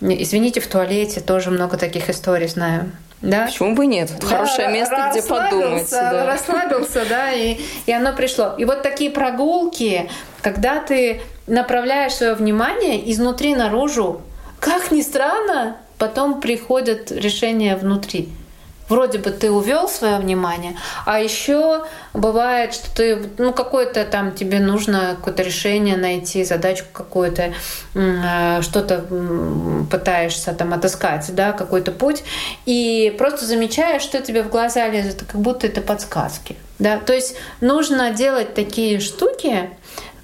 извините, 0.00 0.60
в 0.60 0.68
туалете 0.68 1.20
тоже 1.20 1.50
много 1.50 1.76
таких 1.76 2.08
историй 2.08 2.48
знаю. 2.48 2.92
Да? 3.20 3.46
Почему 3.46 3.74
бы 3.74 3.86
нет? 3.86 4.12
Да, 4.20 4.26
Хорошее 4.26 4.68
место, 4.68 5.10
где 5.10 5.22
подумать. 5.22 5.90
Да. 5.90 6.26
Расслабился, 6.26 7.04
да, 7.08 7.32
и, 7.32 7.58
и 7.86 7.92
оно 7.92 8.12
пришло. 8.12 8.54
И 8.56 8.64
вот 8.64 8.82
такие 8.82 9.10
прогулки, 9.10 10.08
когда 10.40 10.80
ты 10.80 11.20
направляешь 11.46 12.14
свое 12.14 12.34
внимание 12.34 13.10
изнутри 13.10 13.54
наружу, 13.54 14.20
как 14.60 14.90
ни 14.90 15.02
странно, 15.02 15.76
потом 15.98 16.40
приходят 16.40 17.10
решения 17.10 17.76
внутри. 17.76 18.28
Вроде 18.88 19.18
бы 19.18 19.30
ты 19.30 19.50
увел 19.50 19.88
свое 19.88 20.18
внимание, 20.18 20.76
а 21.04 21.20
еще 21.20 21.84
бывает, 22.14 22.74
что 22.74 22.94
ты, 22.94 23.30
ну, 23.38 23.52
какое-то 23.52 24.04
там 24.04 24.32
тебе 24.32 24.60
нужно 24.60 25.16
какое-то 25.16 25.42
решение 25.42 25.96
найти, 25.96 26.44
задачку 26.44 26.88
какую-то, 26.92 27.52
э, 27.94 28.62
что-то 28.62 29.04
пытаешься 29.90 30.52
там 30.52 30.72
отыскать, 30.72 31.34
да, 31.34 31.52
какой-то 31.52 31.92
путь, 31.92 32.24
и 32.66 33.14
просто 33.18 33.44
замечаешь, 33.44 34.02
что 34.02 34.20
тебе 34.20 34.42
в 34.42 34.48
глаза 34.48 34.88
лезет, 34.88 35.24
как 35.30 35.40
будто 35.40 35.66
это 35.66 35.80
подсказки, 35.80 36.56
да, 36.78 36.98
то 36.98 37.12
есть 37.12 37.36
нужно 37.60 38.10
делать 38.10 38.54
такие 38.54 39.00
штуки, 39.00 39.70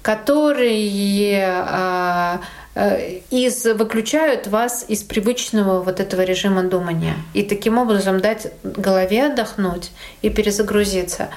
которые 0.01 1.47
а, 1.67 2.39
из, 2.75 3.63
выключают 3.65 4.47
вас 4.47 4.85
из 4.87 5.03
привычного 5.03 5.81
вот 5.81 5.99
этого 5.99 6.21
режима 6.21 6.63
думания. 6.63 7.15
И 7.33 7.43
таким 7.43 7.77
образом 7.77 8.19
дать 8.19 8.51
голове 8.63 9.27
отдохнуть 9.27 9.91
и 10.21 10.29
перезагрузиться. 10.29 11.29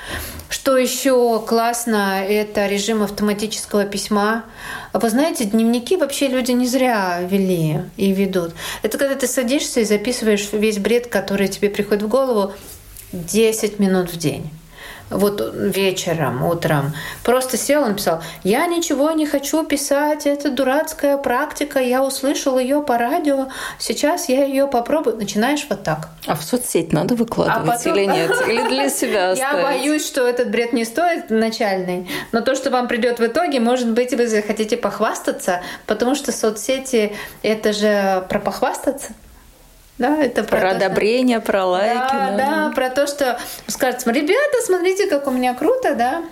Что 0.48 0.76
еще 0.76 1.40
классно, 1.46 2.24
это 2.26 2.66
режим 2.66 3.02
автоматического 3.02 3.84
письма. 3.84 4.44
Вы 4.92 5.10
знаете, 5.10 5.44
дневники 5.44 5.96
вообще 5.96 6.26
люди 6.26 6.50
не 6.52 6.66
зря 6.66 7.20
вели 7.20 7.82
и 7.96 8.12
ведут. 8.12 8.52
Это 8.82 8.98
когда 8.98 9.14
ты 9.14 9.28
садишься 9.28 9.80
и 9.80 9.84
записываешь 9.84 10.48
весь 10.52 10.78
бред, 10.78 11.06
который 11.06 11.48
тебе 11.48 11.70
приходит 11.70 12.02
в 12.02 12.08
голову 12.08 12.52
10 13.12 13.78
минут 13.78 14.10
в 14.10 14.16
день 14.16 14.50
вот 15.10 15.52
вечером, 15.54 16.44
утром, 16.44 16.92
просто 17.24 17.56
сел 17.56 17.84
и 17.84 17.88
написал, 17.88 18.22
я 18.44 18.66
ничего 18.66 19.10
не 19.12 19.26
хочу 19.26 19.64
писать, 19.64 20.26
это 20.26 20.50
дурацкая 20.50 21.16
практика, 21.16 21.78
я 21.80 22.02
услышал 22.02 22.58
ее 22.58 22.82
по 22.82 22.98
радио, 22.98 23.48
сейчас 23.78 24.28
я 24.28 24.44
ее 24.44 24.66
попробую. 24.66 25.16
Начинаешь 25.16 25.66
вот 25.68 25.82
так. 25.82 26.08
А 26.26 26.34
в 26.34 26.42
соцсеть 26.42 26.92
надо 26.92 27.14
выкладывать 27.14 27.68
а 27.68 27.72
потом... 27.72 27.94
или 27.94 28.04
нет? 28.04 28.30
Или 28.48 28.68
для 28.68 28.88
себя 28.90 29.30
оставить? 29.30 29.56
Я 29.58 29.62
боюсь, 29.62 30.06
что 30.06 30.26
этот 30.26 30.50
бред 30.50 30.72
не 30.72 30.84
стоит 30.84 31.30
начальный, 31.30 32.08
но 32.32 32.40
то, 32.40 32.54
что 32.54 32.70
вам 32.70 32.88
придет 32.88 33.18
в 33.18 33.26
итоге, 33.26 33.60
может 33.60 33.90
быть, 33.90 34.12
вы 34.14 34.26
захотите 34.26 34.76
похвастаться, 34.76 35.62
потому 35.86 36.14
что 36.14 36.32
соцсети— 36.32 37.14
это 37.42 37.72
же 37.72 38.24
про 38.28 38.38
похвастаться. 38.38 39.12
Да, 39.98 40.16
это 40.16 40.44
про, 40.44 40.60
про 40.60 40.70
то, 40.70 40.76
одобрение, 40.76 41.38
что... 41.38 41.46
про 41.46 41.66
лайки. 41.66 42.12
Да, 42.12 42.30
да, 42.30 42.36
да, 42.36 42.72
про 42.74 42.90
то, 42.90 43.06
что 43.06 43.38
скажут, 43.66 44.06
ребята, 44.06 44.56
смотрите, 44.64 45.06
как 45.08 45.26
у 45.26 45.30
меня 45.30 45.54
круто, 45.54 45.94
да. 45.94 46.22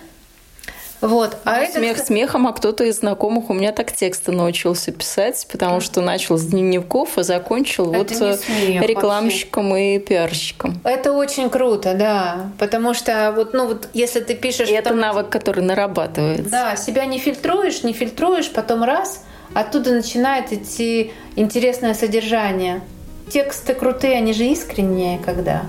Вот. 1.01 1.37
А 1.43 1.57
ну, 1.57 1.63
это... 1.63 1.73
Смех 1.73 1.97
смехом, 1.99 2.47
а 2.47 2.53
кто-то 2.53 2.83
из 2.83 2.99
знакомых 2.99 3.49
у 3.49 3.53
меня 3.53 3.71
так 3.71 3.91
тексты 3.91 4.31
научился 4.31 4.91
писать, 4.91 5.45
потому 5.51 5.79
что 5.79 6.01
начал 6.01 6.37
с 6.37 6.45
дневников, 6.45 7.17
и 7.17 7.23
закончил 7.23 7.93
это 7.93 8.13
вот 8.15 8.21
э, 8.21 8.37
смех, 8.37 8.83
рекламщиком 8.83 9.69
вообще. 9.69 9.95
и 9.95 9.99
пиарщиком. 9.99 10.79
Это 10.83 11.13
очень 11.13 11.49
круто, 11.49 11.93
да, 11.93 12.49
потому 12.57 12.93
что 12.93 13.31
вот, 13.35 13.53
ну 13.53 13.67
вот, 13.67 13.89
если 13.93 14.21
ты 14.21 14.33
пишешь... 14.33 14.69
И 14.69 14.73
это 14.73 14.93
навык, 14.93 15.29
который 15.29 15.63
нарабатывается. 15.63 16.49
Да, 16.49 16.75
себя 16.75 17.05
не 17.05 17.19
фильтруешь, 17.19 17.83
не 17.83 17.93
фильтруешь, 17.93 18.49
потом 18.49 18.83
раз, 18.83 19.23
оттуда 19.53 19.91
начинает 19.91 20.51
идти 20.51 21.11
интересное 21.35 21.93
содержание 21.93 22.81
тексты 23.29 23.73
крутые, 23.73 24.17
они 24.17 24.33
же 24.33 24.45
искренние, 24.45 25.19
когда. 25.19 25.63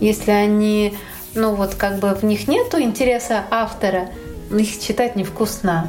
Если 0.00 0.30
они, 0.30 0.94
ну 1.34 1.54
вот 1.54 1.74
как 1.74 1.98
бы 1.98 2.14
в 2.14 2.22
них 2.22 2.48
нету 2.48 2.80
интереса 2.80 3.44
автора, 3.50 4.08
их 4.50 4.80
читать 4.80 5.16
невкусно. 5.16 5.88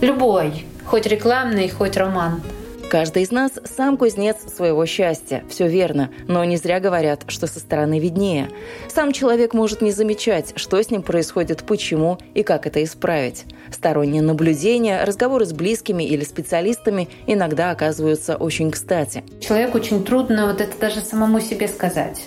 Любой, 0.00 0.66
хоть 0.84 1.06
рекламный, 1.06 1.68
хоть 1.68 1.96
роман. 1.96 2.42
Каждый 2.90 3.24
из 3.24 3.30
нас 3.32 3.52
сам 3.64 3.96
кузнец 3.96 4.36
своего 4.54 4.86
счастья. 4.86 5.42
Все 5.48 5.66
верно, 5.66 6.10
но 6.28 6.44
не 6.44 6.56
зря 6.56 6.80
говорят, 6.80 7.24
что 7.26 7.46
со 7.46 7.58
стороны 7.58 7.98
виднее. 7.98 8.50
Сам 8.88 9.12
человек 9.12 9.54
может 9.54 9.82
не 9.82 9.90
замечать, 9.90 10.52
что 10.56 10.80
с 10.80 10.90
ним 10.90 11.02
происходит, 11.02 11.64
почему 11.64 12.18
и 12.34 12.42
как 12.42 12.66
это 12.66 12.84
исправить. 12.84 13.44
Сторонние 13.72 14.22
наблюдения, 14.22 15.02
разговоры 15.04 15.44
с 15.46 15.52
близкими 15.52 16.04
или 16.04 16.22
специалистами 16.24 17.08
иногда 17.26 17.70
оказываются 17.70 18.36
очень 18.36 18.70
кстати. 18.70 19.24
Человеку 19.40 19.78
очень 19.78 20.04
трудно 20.04 20.46
вот 20.46 20.60
это 20.60 20.78
даже 20.78 21.00
самому 21.00 21.40
себе 21.40 21.66
сказать, 21.66 22.22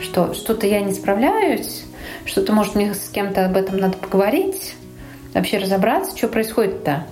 что 0.00 0.34
что-то 0.34 0.66
я 0.66 0.80
не 0.80 0.92
справляюсь, 0.92 1.84
что-то, 2.26 2.52
может, 2.52 2.74
мне 2.74 2.94
с 2.94 3.08
кем-то 3.08 3.46
об 3.46 3.56
этом 3.56 3.78
надо 3.78 3.96
поговорить, 3.96 4.74
вообще 5.34 5.58
разобраться, 5.58 6.16
что 6.16 6.28
происходит-то. 6.28 7.06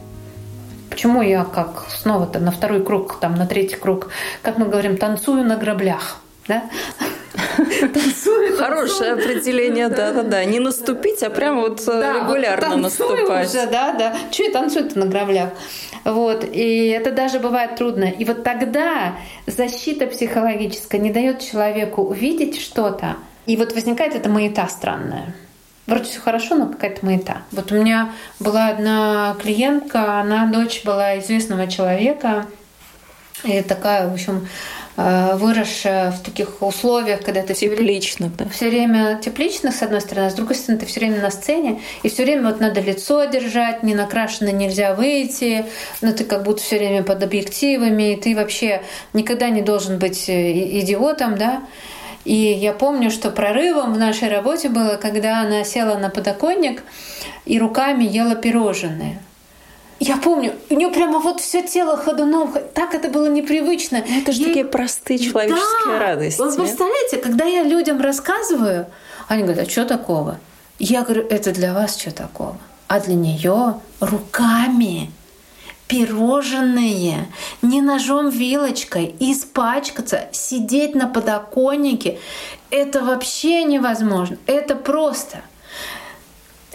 Почему 0.91 1.23
я 1.23 1.45
как 1.45 1.87
снова-то 1.89 2.41
на 2.41 2.51
второй 2.51 2.85
круг, 2.85 3.21
там 3.21 3.37
на 3.37 3.47
третий 3.47 3.77
круг, 3.77 4.09
как 4.43 4.59
мы 4.59 4.67
говорим, 4.67 4.97
танцую 4.97 5.45
на 5.45 5.57
граблях, 5.57 6.21
да? 6.49 6.65
Танцую. 7.37 8.57
Хорошее 8.59 9.13
определение, 9.13 9.89
да-да-да. 9.89 10.45
Не 10.45 10.59
наступить, 10.59 11.23
а 11.23 11.31
прям 11.31 11.61
вот 11.61 11.87
э, 11.87 12.13
регулярно 12.21 12.77
наступать. 12.77 13.49
Уже, 13.49 13.67
да, 13.67 13.93
да. 13.93 14.17
Че 14.31 14.47
я 14.47 14.51
танцую-то 14.51 14.99
на 14.99 15.07
граблях? 15.07 15.51
Вот. 16.05 16.45
И 16.45 16.89
это 16.89 17.13
даже 17.13 17.39
бывает 17.39 17.77
трудно. 17.77 18.05
И 18.05 18.25
вот 18.25 18.43
тогда 18.43 19.15
защита 19.47 20.07
психологическая 20.07 21.01
не 21.01 21.13
дает 21.13 21.41
человеку 21.41 22.03
увидеть 22.03 22.61
что-то. 22.61 23.17
И 23.47 23.57
вот 23.57 23.75
возникает 23.75 24.15
эта 24.17 24.29
маята 24.29 24.67
странная 24.69 25.35
вроде 25.91 26.05
все 26.05 26.21
хорошо, 26.21 26.55
но 26.55 26.69
какая-то 26.69 27.05
маята. 27.05 27.43
Вот 27.53 27.71
у 27.73 27.75
меня 27.75 28.13
была 28.39 28.69
одна 28.69 29.37
клиентка, 29.43 30.21
она 30.21 30.47
дочь 30.47 30.83
была 30.85 31.19
известного 31.19 31.67
человека, 31.67 32.47
и 33.45 33.63
такая, 33.63 34.09
в 34.09 34.13
общем, 34.13 34.49
э, 34.97 35.35
выросшая 35.37 36.11
в 36.11 36.21
таких 36.21 36.63
условиях, 36.63 37.23
когда 37.23 37.43
ты 37.43 37.55
теплично, 37.55 38.31
да. 38.39 38.47
все 38.51 38.69
время 38.69 39.19
теплично, 39.23 39.73
с 39.73 39.83
одной 39.83 40.01
стороны, 40.01 40.27
а 40.27 40.31
с 40.31 40.35
другой 40.35 40.57
стороны, 40.57 40.81
ты 40.81 40.87
все 40.87 41.01
время 41.01 41.21
на 41.21 41.31
сцене, 41.31 41.81
и 42.03 42.09
все 42.09 42.25
время 42.25 42.51
вот 42.51 42.61
надо 42.61 42.81
лицо 42.81 43.25
держать, 43.25 43.83
не 43.83 43.95
накрашено 43.95 44.51
нельзя 44.51 44.95
выйти, 44.95 45.65
но 46.03 46.13
ты 46.13 46.25
как 46.25 46.43
будто 46.43 46.63
все 46.63 46.79
время 46.79 47.03
под 47.03 47.23
объективами, 47.23 48.13
и 48.13 48.17
ты 48.17 48.37
вообще 48.37 48.83
никогда 49.13 49.49
не 49.49 49.63
должен 49.63 49.99
быть 49.99 50.29
э, 50.29 50.81
идиотом, 50.81 51.37
да. 51.37 51.63
И 52.25 52.35
я 52.35 52.73
помню, 52.73 53.11
что 53.11 53.31
прорывом 53.31 53.95
в 53.95 53.99
нашей 53.99 54.29
работе 54.29 54.69
было, 54.69 54.97
когда 54.97 55.41
она 55.41 55.65
села 55.65 55.97
на 55.97 56.11
подоконник 56.11 56.83
и 57.47 57.59
руками 57.59 58.05
ела 58.05 58.35
пирожные. 58.35 59.21
Я 60.01 60.17
помню, 60.17 60.55
у 60.71 60.75
нее 60.75 60.89
прямо 60.91 61.19
вот 61.19 61.41
все 61.41 61.63
тело 61.63 61.97
ходуном, 61.97 62.55
так 62.75 62.95
это 62.95 63.09
было 63.09 63.27
непривычно. 63.27 63.97
Это 63.97 64.33
же 64.33 64.41
Ей... 64.41 64.47
такие 64.47 64.65
простые 64.65 65.19
человеческие 65.19 65.87
да. 65.87 65.99
радости. 65.99 66.41
Вы 66.41 66.55
представляете, 66.57 67.19
когда 67.19 67.45
я 67.45 67.63
людям 67.65 68.01
рассказываю, 68.01 68.87
они 69.29 69.43
говорят, 69.43 69.69
а 69.69 69.71
что 69.71 69.85
такого? 69.85 70.41
Я 70.79 71.03
говорю, 71.03 71.27
это 71.29 71.53
для 71.53 71.75
вас 71.75 71.99
что 71.99 72.15
такого? 72.15 72.57
А 72.89 73.01
для 73.01 73.15
нее 73.15 73.75
руками 74.01 75.11
пирожные, 75.91 77.27
не 77.63 77.83
ножом 77.83 78.31
вилочкой, 78.31 79.17
испачкаться, 79.19 80.29
сидеть 80.31 80.95
на 80.95 81.09
подоконнике, 81.09 82.21
это 82.71 83.03
вообще 83.03 83.65
невозможно. 83.65 84.39
Это 84.47 84.77
просто. 84.77 85.43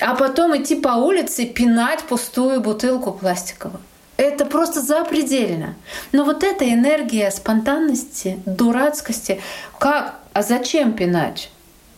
А 0.01 0.15
потом 0.15 0.62
идти 0.62 0.75
по 0.75 0.89
улице 0.89 1.43
и 1.43 1.49
пинать 1.49 2.04
пустую 2.04 2.60
бутылку 2.60 3.13
пластиковую. 3.13 3.80
Это 4.17 4.45
просто 4.45 4.82
запредельно. 4.82 5.75
Но 6.12 6.25
вот 6.25 6.43
эта 6.43 6.69
энергия 6.69 7.32
спонтанности, 7.32 8.39
дурацкости, 8.45 9.39
как, 9.80 10.19
а 10.34 10.43
зачем 10.43 10.91
пинать? 10.91 11.49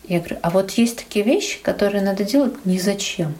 Я 0.08 0.20
говорю, 0.20 0.38
а 0.44 0.52
вот 0.52 0.70
есть 0.72 0.98
такие 0.98 1.26
вещи, 1.26 1.60
которые 1.64 2.04
надо 2.04 2.24
делать 2.24 2.64
ни 2.66 2.78
зачем. 2.78 3.34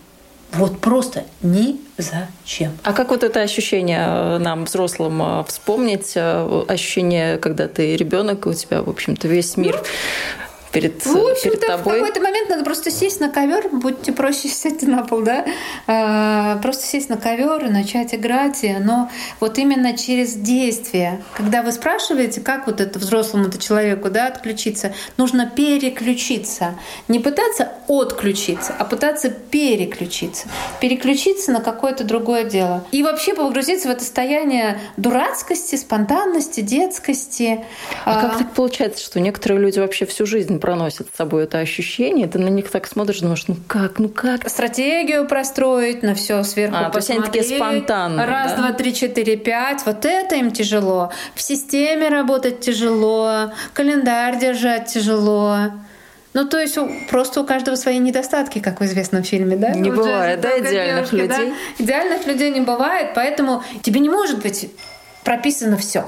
Вот 0.54 0.80
просто 0.80 1.26
ни 1.42 1.80
зачем. 1.98 2.72
А 2.84 2.94
как 2.94 3.10
вот 3.10 3.24
это 3.24 3.42
ощущение 3.42 4.06
э, 4.08 4.38
нам, 4.38 4.66
взрослым, 4.66 5.22
э, 5.22 5.44
вспомнить? 5.48 6.14
Э, 6.16 6.64
ощущение, 6.68 7.38
когда 7.38 7.68
ты 7.68 7.96
ребенок, 7.96 8.46
и 8.46 8.50
у 8.50 8.54
тебя, 8.54 8.82
в 8.82 8.90
общем-то, 8.90 9.28
весь 9.28 9.58
мир 9.58 9.82
перед, 10.72 11.06
ну, 11.06 11.30
перед 11.42 11.66
тобой. 11.66 12.00
В 12.00 12.00
какой-то 12.00 12.22
момент 12.22 12.50
надо 12.50 12.64
просто 12.64 12.92
сесть 12.92 13.20
на 13.20 13.30
ковер, 13.30 13.70
будьте 13.72 14.12
проще 14.12 14.48
сесть 14.48 14.82
на 14.84 15.04
пол, 15.04 15.22
да, 15.22 15.46
а, 15.88 16.58
просто 16.58 16.86
сесть 16.86 17.10
на 17.10 17.18
ковер 17.18 17.66
и 17.66 17.70
начать 17.70 18.14
играть, 18.14 18.66
но 18.80 19.10
вот 19.40 19.58
именно 19.58 19.98
через 19.98 20.34
действие, 20.34 21.22
когда 21.36 21.62
вы 21.62 21.72
спрашиваете, 21.72 22.42
как 22.42 22.68
вот 22.68 22.82
это 22.82 23.00
взрослому-то 23.00 23.58
человеку, 23.58 24.10
да, 24.10 24.28
отключиться, 24.28 24.94
нужно 25.18 25.50
переключиться, 25.50 26.76
не 27.08 27.20
пытаться 27.20 27.72
отключиться, 27.88 28.76
а 28.78 28.86
пытаться 28.86 29.30
переключиться, 29.30 30.48
переключиться 30.82 31.52
на 31.52 31.62
какое-то 31.62 32.04
другое 32.04 32.44
дело. 32.44 32.86
И 32.92 33.04
вообще 33.04 33.34
погрузиться 33.34 33.88
в 33.88 33.92
это 33.92 34.02
состояние 34.02 34.80
дурацкости, 34.98 35.76
спонтанности, 35.76 36.62
детскости. 36.62 37.64
А, 38.06 38.20
а. 38.20 38.22
как 38.22 38.38
так 38.38 38.52
получается, 38.54 39.04
что 39.04 39.20
некоторые 39.20 39.60
люди 39.62 39.80
вообще 39.80 40.06
всю 40.06 40.26
жизнь 40.26 40.57
проносят 40.58 41.08
с 41.14 41.18
собой 41.18 41.44
это 41.44 41.60
ощущение, 41.60 42.28
ты 42.28 42.40
на 42.40 42.50
них 42.50 42.70
так 42.70 42.88
смотришь, 42.88 43.20
думаешь, 43.20 43.48
ну 43.48 43.56
как, 43.68 44.00
ну 44.00 44.10
как? 44.10 44.48
Стратегию 44.50 45.28
простроить, 45.28 46.04
на 46.04 46.16
все 46.16 46.44
сверху 46.44 46.78
а, 46.78 46.90
посмотреть. 46.90 47.36
Они 47.36 47.44
такие 47.44 47.58
спонтанные, 47.58 48.26
Раз, 48.26 48.52
да? 48.52 48.58
два, 48.58 48.72
три, 48.74 48.94
четыре, 48.94 49.38
пять. 49.38 49.86
Вот 49.86 50.06
это 50.06 50.36
им 50.36 50.52
тяжело. 50.52 51.12
В 51.36 51.42
системе 51.42 52.10
работать 52.10 52.60
тяжело, 52.60 53.52
календарь 53.74 54.40
держать 54.40 54.88
тяжело. 54.88 55.72
Ну, 56.34 56.46
то 56.46 56.60
есть 56.60 56.78
просто 57.10 57.42
у 57.42 57.46
каждого 57.46 57.76
свои 57.76 57.98
недостатки, 57.98 58.60
как 58.60 58.80
в 58.80 58.86
известном 58.86 59.24
фильме, 59.24 59.56
да? 59.56 59.72
Не 59.72 59.90
вот 59.90 60.06
бывает, 60.06 60.40
да, 60.40 60.60
идеальных 60.60 61.10
девушки, 61.10 61.16
людей? 61.16 61.50
Да? 61.78 61.84
Идеальных 61.84 62.28
людей 62.28 62.52
не 62.52 62.62
бывает, 62.62 63.12
поэтому 63.16 63.64
тебе 63.82 64.00
не 64.00 64.10
может 64.10 64.42
быть 64.44 64.70
прописано 65.24 65.78
все. 65.78 66.08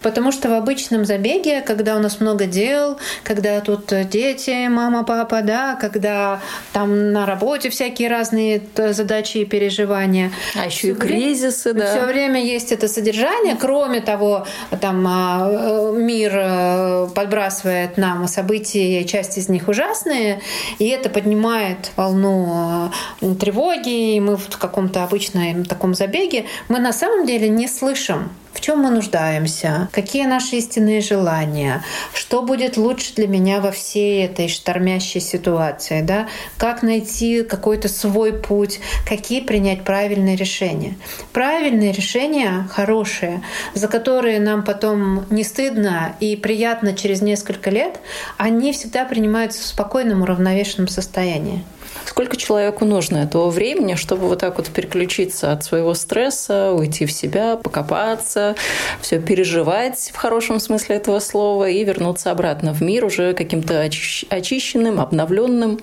Потому 0.00 0.30
что 0.30 0.48
в 0.48 0.52
обычном 0.52 1.04
забеге, 1.04 1.60
когда 1.60 1.96
у 1.96 1.98
нас 1.98 2.20
много 2.20 2.46
дел, 2.46 2.98
когда 3.24 3.60
тут 3.60 3.92
дети, 4.08 4.68
мама, 4.68 5.04
папа, 5.04 5.42
да, 5.42 5.74
когда 5.74 6.40
там 6.72 7.12
на 7.12 7.26
работе 7.26 7.68
всякие 7.68 8.08
разные 8.08 8.62
задачи 8.76 9.38
и 9.38 9.44
переживания. 9.44 10.30
А 10.54 10.66
еще 10.66 10.90
и 10.90 10.94
кризисы, 10.94 11.72
да. 11.72 11.86
Все 11.86 12.06
время 12.06 12.42
есть 12.42 12.70
это 12.70 12.86
содержание. 12.86 13.56
Кроме 13.60 14.00
того, 14.00 14.46
там 14.80 15.04
а, 15.06 15.48
э, 15.50 15.92
мир 15.96 16.32
э, 16.34 17.08
подбрасывает 17.14 17.96
нам 17.96 18.28
события, 18.28 19.04
часть 19.04 19.36
из 19.36 19.48
них 19.48 19.68
ужасные, 19.68 20.40
и 20.78 20.86
это 20.88 21.10
поднимает 21.10 21.90
волну 21.96 22.90
э, 23.20 23.34
тревоги, 23.34 24.14
и 24.14 24.20
мы 24.20 24.36
в 24.36 24.58
каком-то 24.58 25.02
обычном 25.02 25.64
таком 25.64 25.94
забеге, 25.94 26.44
мы 26.68 26.78
на 26.78 26.92
самом 26.92 27.26
деле 27.26 27.48
не 27.48 27.66
слышим 27.66 28.30
в 28.58 28.60
чем 28.60 28.80
мы 28.80 28.90
нуждаемся, 28.90 29.88
какие 29.92 30.26
наши 30.26 30.56
истинные 30.56 31.00
желания, 31.00 31.84
что 32.12 32.42
будет 32.42 32.76
лучше 32.76 33.14
для 33.14 33.28
меня 33.28 33.60
во 33.60 33.70
всей 33.70 34.24
этой 34.24 34.48
штормящей 34.48 35.20
ситуации, 35.20 36.02
да? 36.02 36.26
как 36.56 36.82
найти 36.82 37.44
какой-то 37.44 37.88
свой 37.88 38.32
путь, 38.32 38.80
какие 39.08 39.42
принять 39.42 39.84
правильные 39.84 40.34
решения. 40.34 40.96
Правильные 41.32 41.92
решения 41.92 42.68
хорошие, 42.72 43.44
за 43.74 43.86
которые 43.86 44.40
нам 44.40 44.64
потом 44.64 45.24
не 45.30 45.44
стыдно 45.44 46.16
и 46.18 46.34
приятно 46.34 46.94
через 46.94 47.22
несколько 47.22 47.70
лет, 47.70 48.00
они 48.38 48.72
всегда 48.72 49.04
принимаются 49.04 49.62
в 49.62 49.66
спокойном, 49.66 50.22
уравновешенном 50.22 50.88
состоянии. 50.88 51.62
Сколько 52.06 52.36
человеку 52.36 52.84
нужно 52.84 53.18
этого 53.18 53.50
времени, 53.50 53.94
чтобы 53.94 54.28
вот 54.28 54.40
так 54.40 54.58
вот 54.58 54.68
переключиться 54.68 55.52
от 55.52 55.64
своего 55.64 55.94
стресса, 55.94 56.72
уйти 56.72 57.06
в 57.06 57.12
себя, 57.12 57.56
покопаться, 57.56 58.54
все 59.00 59.20
переживать 59.20 60.10
в 60.12 60.16
хорошем 60.16 60.60
смысле 60.60 60.96
этого 60.96 61.20
слова 61.20 61.68
и 61.68 61.84
вернуться 61.84 62.30
обратно 62.30 62.72
в 62.72 62.82
мир 62.82 63.04
уже 63.04 63.34
каким-то 63.34 63.80
очищенным, 63.80 65.00
обновленным? 65.00 65.78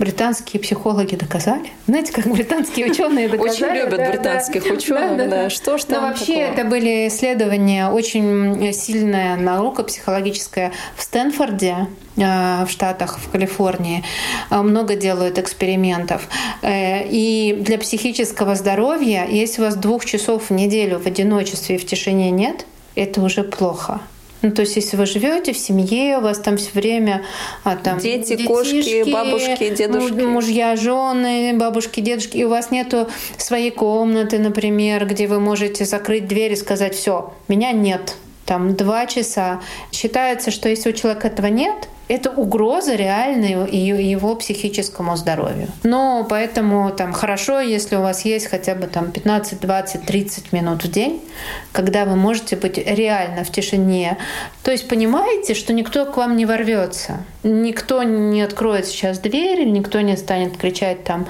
Британские 0.00 0.62
психологи 0.62 1.14
доказали. 1.14 1.70
Знаете, 1.86 2.12
как 2.12 2.26
британские 2.26 2.90
ученые 2.90 3.28
доказали. 3.28 3.50
Очень 3.50 3.84
любят 3.84 3.98
да, 3.98 4.10
британских 4.10 4.64
да, 4.64 4.70
ученых. 4.70 5.16
Да, 5.18 5.26
да. 5.26 5.50
Что 5.50 5.76
ж 5.76 5.84
там 5.84 6.02
Но 6.02 6.08
вообще 6.08 6.46
такого? 6.46 6.52
это 6.54 6.64
были 6.64 7.08
исследования, 7.08 7.88
очень 7.90 8.72
сильная 8.72 9.36
наука 9.36 9.84
психологическая 9.84 10.72
в 10.96 11.02
Стэнфорде 11.02 11.86
э, 12.16 12.64
в 12.64 12.70
Штатах, 12.70 13.18
в 13.18 13.30
Калифорнии. 13.30 14.02
Э, 14.50 14.62
много 14.62 14.96
делают 14.96 15.38
экспериментов. 15.38 16.28
Э, 16.62 17.06
и 17.06 17.54
для 17.60 17.76
психического 17.76 18.54
здоровья, 18.54 19.26
если 19.28 19.60
у 19.60 19.66
вас 19.66 19.76
двух 19.76 20.06
часов 20.06 20.48
в 20.48 20.52
неделю 20.54 20.98
в 20.98 21.06
одиночестве 21.06 21.76
и 21.76 21.78
в 21.78 21.84
тишине 21.86 22.30
нет, 22.30 22.64
это 22.94 23.20
уже 23.20 23.44
плохо. 23.44 24.00
Ну, 24.42 24.52
то 24.52 24.62
есть, 24.62 24.76
если 24.76 24.96
вы 24.96 25.06
живете 25.06 25.52
в 25.52 25.58
семье, 25.58 26.18
у 26.18 26.20
вас 26.22 26.38
там 26.38 26.56
все 26.56 26.70
время 26.72 27.22
а, 27.62 27.76
там, 27.76 27.98
дети, 27.98 28.36
детишки, 28.36 28.46
кошки, 28.46 29.10
бабушки, 29.12 29.74
дедушки, 29.74 30.20
мужья, 30.22 30.76
жены, 30.76 31.52
бабушки, 31.54 32.00
дедушки, 32.00 32.38
и 32.38 32.44
у 32.44 32.48
вас 32.48 32.70
нету 32.70 33.08
своей 33.36 33.70
комнаты, 33.70 34.38
например, 34.38 35.06
где 35.06 35.26
вы 35.26 35.40
можете 35.40 35.84
закрыть 35.84 36.26
дверь 36.26 36.52
и 36.52 36.56
сказать: 36.56 36.94
все, 36.94 37.34
меня 37.48 37.72
нет. 37.72 38.14
Там 38.46 38.74
два 38.74 39.06
часа. 39.06 39.60
Считается, 39.92 40.50
что 40.50 40.68
если 40.68 40.90
у 40.90 40.92
человека 40.92 41.28
этого 41.28 41.46
нет, 41.46 41.88
это 42.10 42.30
угроза 42.30 42.96
реальной 42.96 43.70
его 43.70 44.34
психическому 44.34 45.16
здоровью. 45.16 45.68
Но 45.84 46.26
поэтому 46.28 46.90
там 46.90 47.12
хорошо, 47.12 47.60
если 47.60 47.94
у 47.94 48.00
вас 48.00 48.24
есть 48.24 48.48
хотя 48.48 48.74
бы 48.74 48.88
там 48.88 49.12
15, 49.12 49.60
20, 49.60 50.06
30 50.06 50.52
минут 50.52 50.82
в 50.82 50.90
день, 50.90 51.22
когда 51.70 52.04
вы 52.04 52.16
можете 52.16 52.56
быть 52.56 52.78
реально 52.78 53.44
в 53.44 53.52
тишине. 53.52 54.18
То 54.64 54.72
есть 54.72 54.88
понимаете, 54.88 55.54
что 55.54 55.72
никто 55.72 56.04
к 56.04 56.16
вам 56.16 56.36
не 56.36 56.46
ворвется. 56.46 57.24
Никто 57.44 58.02
не 58.02 58.42
откроет 58.42 58.86
сейчас 58.86 59.20
дверь, 59.20 59.64
никто 59.68 60.00
не 60.00 60.16
станет 60.16 60.56
кричать 60.56 61.04
там 61.04 61.28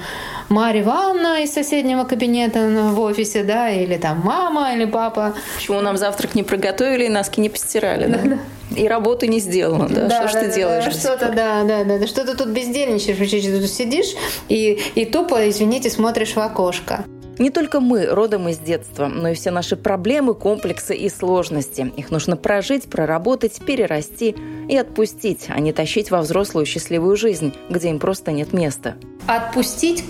Марья 0.49 0.81
Ивановна 0.81 1.43
из 1.43 1.53
соседнего 1.53 2.05
кабинета 2.05 2.67
в 2.91 2.99
офисе, 2.99 3.43
да, 3.43 3.69
или 3.69 3.97
там 3.97 4.21
мама 4.23 4.73
или 4.73 4.85
папа. 4.85 5.35
Почему 5.57 5.79
нам 5.81 5.95
завтрак 5.95 6.33
не 6.33 6.41
приготовили 6.41 7.05
и 7.05 7.09
носки 7.09 7.39
не 7.39 7.49
постирали, 7.49 8.07
да? 8.07 8.17
да 8.23 8.37
и 8.75 8.87
работы 8.87 9.27
не 9.27 9.39
сделано, 9.39 9.87
да? 9.89 10.07
да 10.07 10.27
что 10.27 10.39
да, 10.39 10.41
ты 10.41 10.47
да, 10.49 10.55
делаешь? 10.55 10.85
Да, 10.85 10.91
что-то, 10.91 11.29
да, 11.29 11.63
да, 11.63 11.83
да, 11.83 11.97
да, 11.99 12.07
что 12.07 12.25
ты 12.25 12.35
тут 12.35 12.49
бездельничаешь, 12.49 13.17
тут 13.17 13.69
сидишь 13.69 14.15
и, 14.49 14.79
и 14.95 15.05
тупо, 15.05 15.49
извините, 15.49 15.89
смотришь 15.89 16.35
в 16.35 16.39
окошко. 16.39 17.05
Не 17.39 17.49
только 17.49 17.79
мы 17.79 18.05
родом 18.05 18.49
из 18.49 18.59
детства, 18.59 19.07
но 19.07 19.29
и 19.29 19.33
все 19.33 19.49
наши 19.49 19.75
проблемы, 19.75 20.35
комплексы 20.35 20.95
и 20.95 21.09
сложности. 21.09 21.91
Их 21.97 22.11
нужно 22.11 22.37
прожить, 22.37 22.83
проработать, 22.83 23.59
перерасти 23.65 24.35
и 24.69 24.77
отпустить, 24.77 25.47
а 25.47 25.59
не 25.59 25.73
тащить 25.73 26.11
во 26.11 26.21
взрослую 26.21 26.67
счастливую 26.67 27.15
жизнь, 27.15 27.53
где 27.69 27.89
им 27.89 27.97
просто 27.97 28.31
нет 28.31 28.53
места. 28.53 28.95
Отпустить 29.25 30.03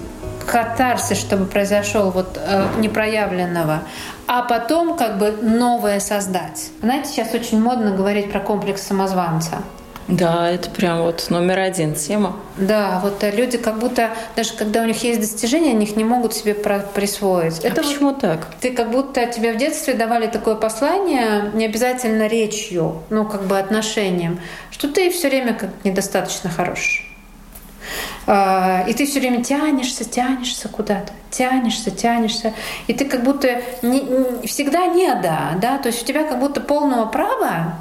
катарсис, 0.46 1.18
чтобы 1.18 1.46
произошел 1.46 2.12
вот 2.12 2.38
э, 2.38 2.68
непроявленного, 2.78 3.84
а 4.28 4.44
потом 4.44 4.98
как 4.98 5.18
бы 5.18 5.32
новое 5.42 6.00
создать. 6.00 6.70
Знаете, 6.82 7.10
сейчас 7.10 7.34
очень 7.34 7.62
модно 7.62 7.92
говорить 7.92 8.32
про 8.32 8.40
комплекс 8.40 8.82
самозванца. 8.82 9.58
Да, 10.08 10.50
это 10.50 10.70
прям 10.70 11.04
вот 11.04 11.28
номер 11.30 11.60
один 11.60 11.96
тема. 11.96 12.36
Да, 12.58 13.00
вот 13.02 13.24
э, 13.24 13.32
люди 13.32 13.58
как 13.58 13.80
будто, 13.80 14.10
даже 14.36 14.54
когда 14.54 14.82
у 14.82 14.86
них 14.86 15.02
есть 15.04 15.22
достижения, 15.22 15.72
они 15.72 15.86
их 15.86 15.96
не 15.96 16.04
могут 16.04 16.34
себе 16.34 16.54
присвоить. 16.54 17.64
А 17.64 17.68
это 17.68 17.82
почему 17.82 18.10
вот, 18.10 18.20
так? 18.20 18.48
Ты 18.60 18.72
как 18.72 18.92
будто 18.92 19.26
тебе 19.28 19.54
в 19.54 19.58
детстве 19.58 19.94
давали 19.94 20.28
такое 20.28 20.56
послание, 20.56 21.52
не 21.54 21.66
обязательно 21.66 22.28
речью, 22.28 23.04
ну 23.10 23.26
как 23.26 23.44
бы 23.44 23.58
отношением, 23.58 24.40
что 24.70 24.90
ты 24.90 25.10
все 25.12 25.30
время 25.30 25.54
как 25.54 25.70
недостаточно 25.86 26.50
хороший. 26.50 27.11
А, 28.34 28.86
и 28.88 28.94
ты 28.94 29.06
все 29.06 29.20
время 29.20 29.44
тянешься, 29.44 30.06
тянешься 30.06 30.70
куда-то, 30.70 31.12
тянешься, 31.32 31.92
тянешься. 31.92 32.54
И 32.88 32.94
ты 32.94 33.04
как 33.04 33.26
будто 33.26 33.62
не, 33.82 34.48
всегда 34.48 34.88
не 34.88 35.14
да, 35.16 35.52
да, 35.62 35.78
то 35.78 35.88
есть 35.90 36.04
у 36.04 36.06
тебя 36.06 36.24
как 36.24 36.40
будто 36.40 36.62
полного 36.62 37.08
права 37.08 37.76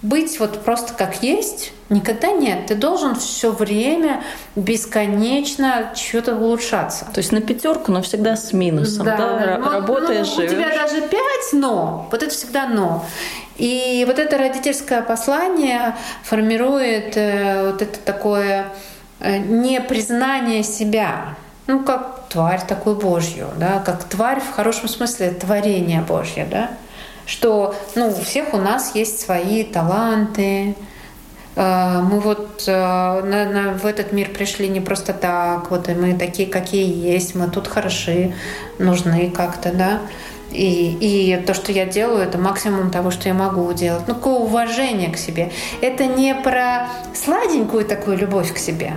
быть 0.00 0.40
вот 0.40 0.64
просто 0.64 0.94
как 0.94 1.22
есть 1.22 1.74
никогда 1.90 2.32
нет. 2.32 2.68
Ты 2.68 2.76
должен 2.76 3.14
все 3.16 3.52
время 3.52 4.22
бесконечно 4.56 5.92
что-то 5.94 6.34
улучшаться. 6.34 7.04
То 7.12 7.18
есть 7.18 7.30
на 7.30 7.42
пятерку, 7.42 7.92
но 7.92 8.00
всегда 8.00 8.36
с 8.36 8.54
минусом. 8.54 9.04
Да, 9.04 9.18
да? 9.18 9.58
Ну, 9.58 9.70
работаешь, 9.70 10.28
ну, 10.30 10.36
живешь. 10.36 10.52
У 10.52 10.54
тебя 10.54 10.74
даже 10.74 11.02
пять 11.02 11.52
но. 11.52 12.08
Вот 12.10 12.22
это 12.22 12.32
всегда 12.32 12.66
но. 12.68 13.04
И 13.58 14.02
вот 14.06 14.18
это 14.18 14.38
родительское 14.38 15.02
послание 15.02 15.94
формирует 16.22 17.18
э, 17.18 17.70
вот 17.70 17.82
это 17.82 17.98
такое 17.98 18.72
непризнание 19.20 20.62
себя, 20.62 21.36
ну, 21.66 21.82
как 21.84 22.28
тварь 22.28 22.62
такую 22.66 22.96
Божью, 22.96 23.48
да, 23.56 23.82
как 23.84 24.04
тварь 24.04 24.40
в 24.40 24.50
хорошем 24.50 24.88
смысле 24.88 25.30
творение 25.30 26.00
Божье, 26.00 26.46
да, 26.50 26.70
что, 27.26 27.74
ну, 27.94 28.08
у 28.08 28.22
всех 28.22 28.54
у 28.54 28.56
нас 28.56 28.94
есть 28.94 29.20
свои 29.20 29.62
таланты, 29.62 30.74
э, 31.54 32.00
мы 32.02 32.20
вот 32.20 32.64
э, 32.66 32.72
на, 32.72 33.44
на, 33.44 33.72
в 33.74 33.86
этот 33.86 34.12
мир 34.12 34.30
пришли 34.30 34.68
не 34.68 34.80
просто 34.80 35.12
так, 35.12 35.70
вот 35.70 35.88
и 35.88 35.94
мы 35.94 36.18
такие, 36.18 36.48
какие 36.48 37.12
есть, 37.12 37.34
мы 37.34 37.48
тут 37.48 37.68
хороши, 37.68 38.34
нужны 38.78 39.30
как-то, 39.30 39.72
да. 39.72 40.00
И, 40.52 40.96
и 41.00 41.36
то, 41.46 41.54
что 41.54 41.72
я 41.72 41.86
делаю, 41.86 42.22
это 42.22 42.38
максимум 42.38 42.90
того, 42.90 43.10
что 43.10 43.28
я 43.28 43.34
могу 43.34 43.72
делать. 43.72 44.02
Ну, 44.06 44.14
какое 44.14 44.34
уважение 44.34 45.10
к 45.10 45.16
себе. 45.16 45.50
Это 45.80 46.06
не 46.06 46.34
про 46.34 46.88
сладенькую 47.14 47.84
такую 47.84 48.18
любовь 48.18 48.52
к 48.52 48.58
себе. 48.58 48.92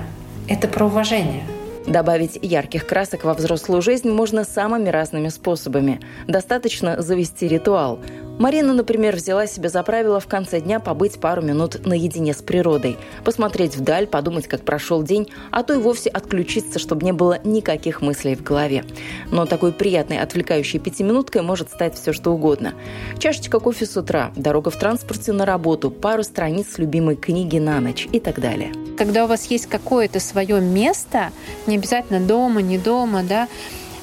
Это 0.48 0.68
про 0.68 0.86
уважение. 0.86 1.44
Добавить 1.88 2.40
ярких 2.42 2.88
красок 2.88 3.26
во 3.26 3.34
взрослую 3.34 3.82
жизнь 3.82 4.10
можно 4.10 4.46
самыми 4.46 4.90
разными 4.90 5.28
способами. 5.28 6.00
Достаточно 6.28 7.02
завести 7.02 7.48
ритуал. 7.48 8.00
Марина, 8.40 8.74
например, 8.74 9.16
взяла 9.16 9.46
себе 9.46 9.70
за 9.70 9.84
правило 9.84 10.20
в 10.20 10.26
конце 10.26 10.60
дня 10.60 10.80
побыть 10.80 11.20
пару 11.20 11.44
минут 11.44 11.86
наедине 11.86 12.34
с 12.34 12.42
природой, 12.42 12.98
посмотреть 13.24 13.76
вдаль, 13.76 14.08
подумать, 14.08 14.48
как 14.48 14.62
прошел 14.62 15.04
день, 15.04 15.30
а 15.52 15.62
то 15.62 15.74
и 15.74 15.78
вовсе 15.78 16.10
отключиться, 16.10 16.80
чтобы 16.80 17.06
не 17.06 17.12
было 17.12 17.40
никаких 17.44 18.02
мыслей 18.02 18.36
в 18.36 18.42
голове. 18.42 18.86
Но 19.30 19.46
такой 19.46 19.72
приятной 19.72 20.20
отвлекающей 20.20 20.80
пятиминуткой 20.80 21.44
может 21.44 21.70
стать 21.70 21.96
все 21.96 22.12
что 22.12 22.32
угодно. 22.32 22.74
Чашечка 23.20 23.60
кофе 23.60 23.86
с 23.86 23.96
утра, 23.96 24.32
дорога 24.36 24.72
в 24.72 24.78
транспорте 24.78 25.32
на 25.32 25.46
работу, 25.46 25.92
пару 25.92 26.24
страниц 26.24 26.80
любимой 26.80 27.16
книги 27.16 27.60
на 27.60 27.80
ночь 27.82 28.08
и 28.12 28.20
так 28.20 28.40
далее. 28.40 28.72
Когда 28.98 29.26
у 29.26 29.28
вас 29.28 29.46
есть 29.46 29.68
какое-то 29.68 30.20
свое 30.20 30.60
место, 30.60 31.32
не 31.68 31.73
обязательно 31.78 32.20
дома, 32.20 32.62
не 32.62 32.78
дома, 32.78 33.24
да, 33.24 33.48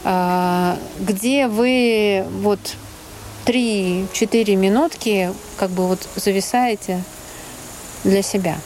а, 0.05 0.79
где 0.99 1.47
вы 1.47 2.25
вот 2.41 2.61
3-4 3.47 4.57
минутки 4.57 5.33
как 5.57 5.71
бы 5.71 5.87
вот 5.87 6.07
зависаете 6.17 7.03
для 8.05 8.23
себя. 8.23 8.57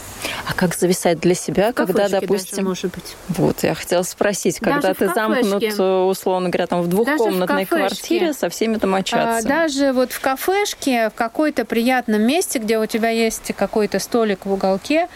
А 0.48 0.54
как 0.54 0.74
зависать 0.74 1.20
для 1.20 1.34
себя, 1.34 1.72
когда, 1.72 2.08
допустим... 2.08 2.56
Даже, 2.58 2.68
может 2.68 2.92
быть. 2.92 3.16
Вот, 3.28 3.62
я 3.62 3.74
хотела 3.74 4.02
спросить, 4.02 4.58
когда 4.58 4.80
даже 4.80 4.94
ты 4.94 5.12
замкнут, 5.12 5.62
э, 5.62 5.82
условно 5.82 6.48
говоря, 6.48 6.66
там 6.66 6.82
в 6.82 6.88
двухкомнатной 6.88 7.64
в 7.64 7.68
квартире 7.68 8.32
со 8.32 8.48
всеми 8.48 8.76
домочадцами. 8.76 9.46
А, 9.46 9.48
даже 9.48 9.92
вот 9.92 10.12
в 10.12 10.20
кафешке, 10.20 11.10
в 11.10 11.14
какой-то 11.14 11.64
приятном 11.64 12.22
месте, 12.22 12.58
где 12.58 12.78
у 12.78 12.86
тебя 12.86 13.10
есть 13.10 13.52
какой-то 13.56 13.98
столик 13.98 14.46
в 14.46 14.52
уголке, 14.52 15.08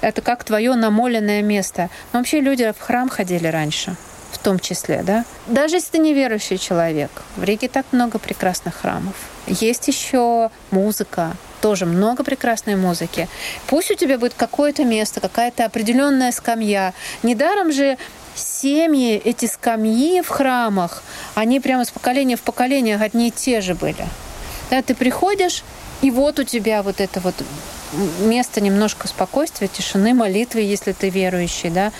это 0.00 0.20
как 0.22 0.44
твое 0.44 0.74
намоленное 0.74 1.42
место. 1.42 1.90
Но 2.12 2.20
вообще 2.20 2.40
люди 2.40 2.72
в 2.76 2.80
храм 2.80 3.08
ходили 3.08 3.46
раньше 3.46 3.96
в 4.36 4.38
том 4.38 4.58
числе, 4.58 5.02
да. 5.02 5.24
Даже 5.46 5.76
если 5.76 5.92
ты 5.92 5.98
неверующий 5.98 6.58
человек, 6.58 7.10
в 7.36 7.42
Риге 7.42 7.68
так 7.68 7.86
много 7.92 8.18
прекрасных 8.18 8.76
храмов. 8.76 9.14
Есть 9.46 9.88
еще 9.88 10.50
музыка, 10.70 11.32
тоже 11.60 11.86
много 11.86 12.22
прекрасной 12.22 12.76
музыки. 12.76 13.28
Пусть 13.66 13.90
у 13.90 13.94
тебя 13.94 14.18
будет 14.18 14.34
какое-то 14.34 14.84
место, 14.84 15.20
какая-то 15.20 15.64
определенная 15.64 16.32
скамья. 16.32 16.92
Недаром 17.22 17.72
же 17.72 17.96
семьи, 18.34 19.16
эти 19.16 19.46
скамьи 19.46 20.20
в 20.20 20.28
храмах, 20.28 21.02
они 21.34 21.58
прямо 21.60 21.84
с 21.84 21.90
поколения 21.90 22.36
в 22.36 22.42
поколение 22.42 22.96
одни 22.96 23.28
и 23.28 23.30
те 23.30 23.60
же 23.60 23.74
были. 23.74 24.06
Да, 24.70 24.82
ты 24.82 24.94
приходишь, 24.94 25.64
и 26.02 26.10
вот 26.10 26.38
у 26.38 26.44
тебя 26.44 26.82
вот 26.82 27.00
это 27.00 27.20
вот 27.20 27.34
место 28.20 28.60
немножко 28.60 29.08
спокойствия, 29.08 29.68
тишины, 29.68 30.14
молитвы, 30.14 30.60
если 30.60 30.92
ты 30.92 31.08
верующий, 31.08 31.70
да, 31.70 31.92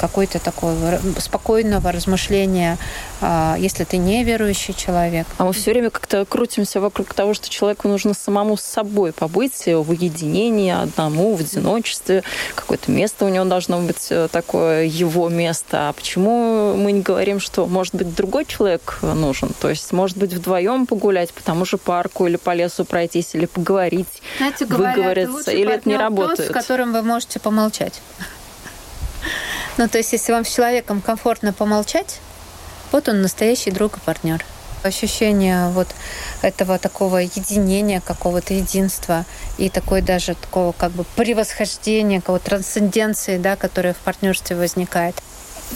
какой-то 0.00 0.38
такой 0.38 0.74
спокойного 1.18 1.92
размышления, 1.92 2.78
если 3.20 3.84
ты 3.84 3.96
не 3.96 4.24
верующий 4.24 4.74
человек. 4.74 5.26
А 5.38 5.44
мы 5.44 5.52
все 5.52 5.72
время 5.72 5.90
как-то 5.90 6.24
крутимся 6.24 6.80
вокруг 6.80 7.14
того, 7.14 7.34
что 7.34 7.48
человеку 7.48 7.88
нужно 7.88 8.14
самому 8.14 8.56
с 8.56 8.62
собой 8.62 9.12
побыть 9.12 9.66
в 9.66 9.90
уединении, 9.90 10.72
одному, 10.72 11.34
в 11.34 11.40
одиночестве, 11.40 12.22
какое-то 12.54 12.90
место 12.90 13.24
у 13.24 13.28
него 13.28 13.44
должно 13.44 13.80
быть 13.80 14.06
э, 14.10 14.28
такое 14.30 14.84
его 14.84 15.28
место. 15.28 15.88
А 15.88 15.92
почему 15.92 16.74
мы 16.76 16.92
не 16.92 17.00
говорим, 17.00 17.40
что, 17.40 17.66
может 17.66 17.94
быть, 17.94 18.14
другой 18.14 18.44
человек 18.44 18.98
нужен? 19.02 19.52
То 19.60 19.68
есть, 19.68 19.92
может 19.92 20.16
быть, 20.16 20.32
вдвоем 20.32 20.86
погулять 20.86 21.32
по 21.32 21.42
тому 21.42 21.64
же 21.64 21.78
парку 21.78 22.26
или 22.26 22.36
по 22.36 22.54
лесу 22.54 22.84
пройтись, 22.84 23.34
или 23.34 23.46
поговорить, 23.46 24.22
Знаете, 24.38 24.66
выговорить 24.66 24.96
говорится, 24.96 25.50
или 25.50 25.72
это 25.72 25.88
не 25.88 25.96
работает? 25.96 26.36
Тот, 26.36 26.46
с 26.46 26.50
которым 26.50 26.92
вы 26.92 27.02
можете 27.02 27.40
помолчать. 27.40 28.00
Ну, 29.76 29.88
то 29.88 29.98
есть, 29.98 30.12
если 30.12 30.32
вам 30.32 30.44
с 30.44 30.52
человеком 30.52 31.00
комфортно 31.00 31.52
помолчать, 31.52 32.18
вот 32.92 33.08
он 33.08 33.22
настоящий 33.22 33.70
друг 33.70 33.96
и 33.96 34.00
партнер. 34.00 34.44
Ощущение 34.82 35.68
вот 35.70 35.88
этого 36.40 36.78
такого 36.78 37.16
единения, 37.16 38.00
какого-то 38.00 38.54
единства 38.54 39.24
и 39.58 39.70
такой 39.70 40.02
даже 40.02 40.34
такого 40.34 40.72
как 40.72 40.92
бы 40.92 41.04
превосхождения, 41.16 42.20
какого 42.20 42.38
трансценденции, 42.38 43.38
да, 43.38 43.56
которая 43.56 43.92
в 43.94 43.98
партнерстве 43.98 44.54
возникает. 44.56 45.16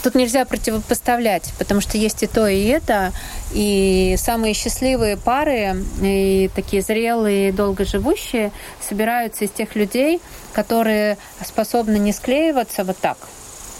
Тут 0.01 0.15
нельзя 0.15 0.43
противопоставлять, 0.45 1.53
потому 1.59 1.79
что 1.81 1.97
есть 1.97 2.23
и 2.23 2.27
то, 2.27 2.47
и 2.47 2.65
это. 2.65 3.11
И 3.51 4.15
самые 4.17 4.53
счастливые 4.53 5.17
пары, 5.17 5.75
и 6.01 6.49
такие 6.55 6.81
зрелые, 6.81 7.51
долгоживущие, 7.51 8.51
собираются 8.81 9.45
из 9.45 9.51
тех 9.51 9.75
людей, 9.75 10.19
которые 10.53 11.17
способны 11.45 11.97
не 11.97 12.11
склеиваться 12.11 12.83
вот 12.83 12.97
так, 12.97 13.17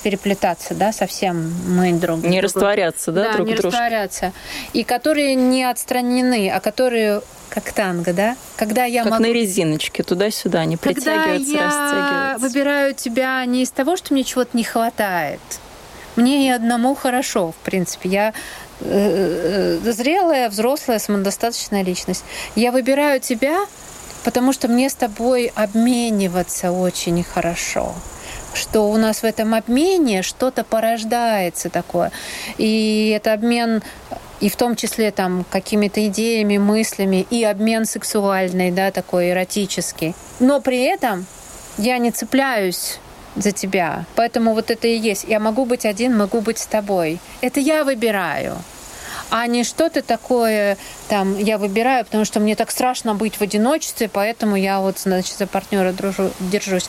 переплетаться, 0.03 0.75
да, 0.75 0.91
совсем 0.91 1.53
мы 1.67 1.93
друг 1.93 2.21
Не 2.23 2.39
друг, 2.39 2.43
растворяться, 2.43 3.11
да, 3.11 3.23
да 3.23 3.33
друг 3.33 3.47
не 3.47 3.53
дружку. 3.55 3.71
растворяться. 3.71 4.33
И 4.73 4.83
которые 4.83 5.35
не 5.35 5.63
отстранены, 5.63 6.51
а 6.51 6.59
которые 6.59 7.21
как 7.49 7.71
танго, 7.71 8.13
да? 8.13 8.35
Когда 8.55 8.83
я 8.85 9.03
как 9.03 9.11
могу... 9.11 9.23
на 9.23 9.27
резиночке, 9.27 10.03
туда-сюда, 10.03 10.65
притягиваются, 10.75 11.51
Когда 11.51 11.61
я 11.61 11.65
растягиваются. 11.67 12.47
выбираю 12.47 12.93
тебя 12.95 13.45
не 13.45 13.63
из 13.63 13.71
того, 13.71 13.95
что 13.95 14.13
мне 14.13 14.23
чего-то 14.23 14.57
не 14.57 14.63
хватает, 14.63 15.39
мне 16.15 16.47
и 16.47 16.49
одному 16.49 16.95
хорошо, 16.95 17.51
в 17.51 17.55
принципе. 17.63 18.09
Я 18.09 18.33
э, 18.81 19.79
э, 19.83 19.91
зрелая, 19.91 20.49
взрослая, 20.49 20.99
самодостаточная 20.99 21.83
личность. 21.83 22.23
Я 22.55 22.71
выбираю 22.71 23.19
тебя, 23.19 23.65
потому 24.23 24.51
что 24.51 24.67
мне 24.67 24.89
с 24.89 24.95
тобой 24.95 25.51
обмениваться 25.55 26.71
очень 26.71 27.23
хорошо 27.23 27.93
что 28.53 28.89
у 28.89 28.97
нас 28.97 29.21
в 29.21 29.23
этом 29.23 29.53
обмене 29.53 30.21
что-то 30.21 30.63
порождается 30.63 31.69
такое. 31.69 32.11
И 32.57 33.13
это 33.15 33.33
обмен 33.33 33.81
и 34.39 34.49
в 34.49 34.55
том 34.57 34.75
числе 34.75 35.11
там 35.11 35.45
какими-то 35.49 36.05
идеями, 36.07 36.57
мыслями, 36.57 37.25
и 37.29 37.43
обмен 37.43 37.85
сексуальный, 37.85 38.71
да, 38.71 38.91
такой 38.91 39.29
эротический. 39.29 40.15
Но 40.39 40.59
при 40.59 40.81
этом 40.81 41.25
я 41.77 41.97
не 41.97 42.11
цепляюсь 42.11 42.99
за 43.35 43.51
тебя. 43.51 44.05
Поэтому 44.15 44.53
вот 44.53 44.69
это 44.69 44.87
и 44.87 44.97
есть. 44.97 45.23
Я 45.23 45.39
могу 45.39 45.65
быть 45.65 45.85
один, 45.85 46.17
могу 46.17 46.41
быть 46.41 46.57
с 46.59 46.65
тобой. 46.65 47.19
Это 47.41 47.59
я 47.59 47.83
выбираю 47.83 48.57
а 49.33 49.47
не 49.47 49.63
что-то 49.63 50.03
такое, 50.03 50.77
там, 51.09 51.39
я 51.39 51.57
выбираю, 51.57 52.05
потому 52.05 52.23
что 52.23 52.39
мне 52.39 52.55
так 52.55 52.69
страшно 52.69 53.15
быть 53.15 53.37
в 53.37 53.41
одиночестве, 53.41 54.07
поэтому 54.07 54.55
я 54.55 54.79
вот, 54.79 54.99
значит, 54.99 55.35
за 55.35 55.47
партнера 55.47 55.91
дружу, 55.91 56.29
держусь. 56.39 56.87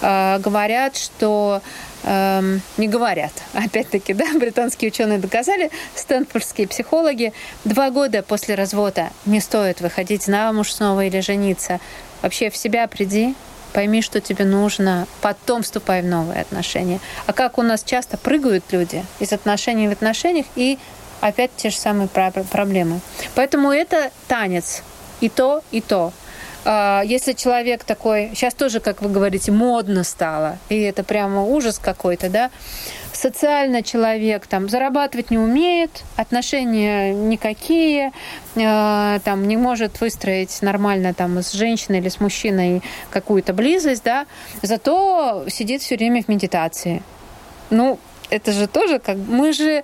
Э, 0.00 0.38
говорят, 0.38 0.96
что 0.96 1.62
э, 2.04 2.58
не 2.76 2.86
говорят, 2.86 3.32
опять-таки, 3.54 4.14
да, 4.14 4.26
британские 4.38 4.92
ученые 4.92 5.18
доказали, 5.18 5.72
стэнфордские 5.96 6.68
психологи, 6.68 7.32
два 7.64 7.90
года 7.90 8.22
после 8.22 8.54
развода 8.54 9.10
не 9.26 9.40
стоит 9.40 9.80
выходить 9.80 10.22
замуж 10.22 10.72
снова 10.72 11.04
или 11.06 11.18
жениться. 11.18 11.80
Вообще 12.22 12.50
в 12.50 12.56
себя 12.56 12.86
приди, 12.86 13.34
пойми, 13.72 14.00
что 14.00 14.20
тебе 14.20 14.44
нужно, 14.44 15.08
потом 15.22 15.64
вступай 15.64 16.02
в 16.02 16.06
новые 16.06 16.42
отношения. 16.42 17.00
А 17.26 17.32
как 17.32 17.58
у 17.58 17.62
нас 17.62 17.82
часто 17.82 18.16
прыгают 18.16 18.62
люди 18.70 19.04
из 19.18 19.32
отношений 19.32 19.88
в 19.88 19.92
отношениях 19.92 20.46
и 20.54 20.78
опять 21.20 21.50
те 21.56 21.70
же 21.70 21.76
самые 21.76 22.08
проблемы. 22.08 23.00
Поэтому 23.34 23.70
это 23.70 24.10
танец. 24.28 24.82
И 25.20 25.28
то, 25.28 25.62
и 25.70 25.80
то. 25.80 26.12
А, 26.64 27.02
если 27.04 27.32
человек 27.32 27.84
такой, 27.84 28.30
сейчас 28.34 28.54
тоже, 28.54 28.80
как 28.80 29.02
вы 29.02 29.10
говорите, 29.10 29.52
модно 29.52 30.04
стало, 30.04 30.58
и 30.68 30.80
это 30.80 31.04
прямо 31.04 31.42
ужас 31.42 31.78
какой-то, 31.78 32.28
да, 32.28 32.50
социально 33.12 33.82
человек 33.82 34.46
там 34.46 34.68
зарабатывать 34.68 35.30
не 35.30 35.38
умеет, 35.38 36.04
отношения 36.16 37.12
никакие, 37.12 38.12
э, 38.56 39.20
там 39.24 39.48
не 39.48 39.56
может 39.56 40.00
выстроить 40.00 40.60
нормально 40.62 41.14
там 41.14 41.38
с 41.38 41.52
женщиной 41.52 41.98
или 41.98 42.08
с 42.08 42.20
мужчиной 42.20 42.82
какую-то 43.10 43.52
близость, 43.52 44.04
да, 44.04 44.26
зато 44.62 45.44
сидит 45.48 45.82
все 45.82 45.96
время 45.96 46.22
в 46.22 46.28
медитации. 46.28 47.02
Ну, 47.70 47.98
это 48.30 48.52
же 48.52 48.66
тоже 48.66 48.98
как 48.98 49.16
мы 49.16 49.52
же 49.52 49.82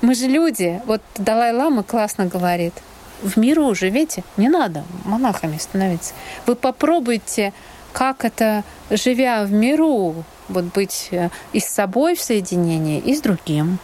мы 0.00 0.14
же 0.14 0.26
люди. 0.26 0.80
Вот 0.86 1.02
Далай-Лама 1.16 1.82
классно 1.82 2.26
говорит. 2.26 2.74
В 3.22 3.36
миру 3.36 3.74
живите, 3.74 4.22
не 4.36 4.48
надо 4.48 4.84
монахами 5.04 5.58
становиться. 5.58 6.14
Вы 6.46 6.54
попробуйте, 6.54 7.52
как 7.92 8.24
это, 8.24 8.62
живя 8.90 9.44
в 9.44 9.50
миру, 9.50 10.24
вот 10.48 10.64
быть 10.66 11.08
э, 11.10 11.30
и 11.52 11.58
с 11.58 11.66
собой 11.66 12.14
в 12.14 12.20
соединении, 12.20 13.00
и 13.00 13.14
с 13.16 13.20
другим. 13.20 13.80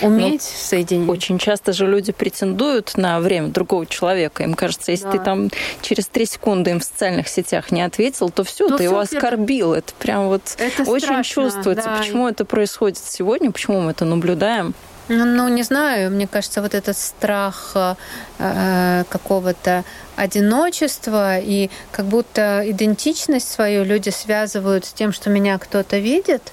Уметь 0.00 0.42
ну, 0.42 0.58
соединить. 0.58 1.08
Очень 1.08 1.38
часто 1.38 1.72
же 1.72 1.86
люди 1.86 2.12
претендуют 2.12 2.96
на 2.96 3.20
время 3.20 3.48
другого 3.48 3.86
человека. 3.86 4.42
Им 4.42 4.54
кажется, 4.54 4.90
если 4.90 5.04
да. 5.04 5.10
ты 5.12 5.18
там 5.18 5.50
через 5.82 6.06
три 6.06 6.24
секунды 6.24 6.70
им 6.70 6.80
в 6.80 6.84
социальных 6.84 7.28
сетях 7.28 7.70
не 7.70 7.82
ответил, 7.82 8.30
то 8.30 8.42
все, 8.42 8.68
то 8.68 8.76
ты 8.78 8.84
все 8.84 8.84
его 8.84 8.98
оскорбил. 8.98 9.74
Это 9.74 9.92
прям 9.94 10.28
вот 10.28 10.56
это 10.58 10.82
очень 10.90 11.06
страшно, 11.06 11.24
чувствуется. 11.24 11.84
Да. 11.84 11.98
Почему 11.98 12.26
это 12.26 12.44
происходит 12.44 12.98
сегодня, 12.98 13.52
почему 13.52 13.82
мы 13.82 13.90
это 13.90 14.04
наблюдаем? 14.04 14.74
Ну, 15.08 15.24
ну, 15.24 15.48
не 15.48 15.62
знаю, 15.62 16.10
мне 16.10 16.26
кажется, 16.26 16.62
вот 16.62 16.74
этот 16.74 16.96
страх 16.96 17.72
э, 17.74 17.94
э, 18.38 19.04
какого-то 19.08 19.84
одиночества 20.16 21.38
и 21.38 21.70
как 21.90 22.06
будто 22.06 22.62
идентичность 22.64 23.50
свою 23.50 23.84
люди 23.84 24.10
связывают 24.10 24.84
с 24.84 24.92
тем, 24.92 25.12
что 25.12 25.28
меня 25.28 25.58
кто-то 25.58 25.98
видит. 25.98 26.52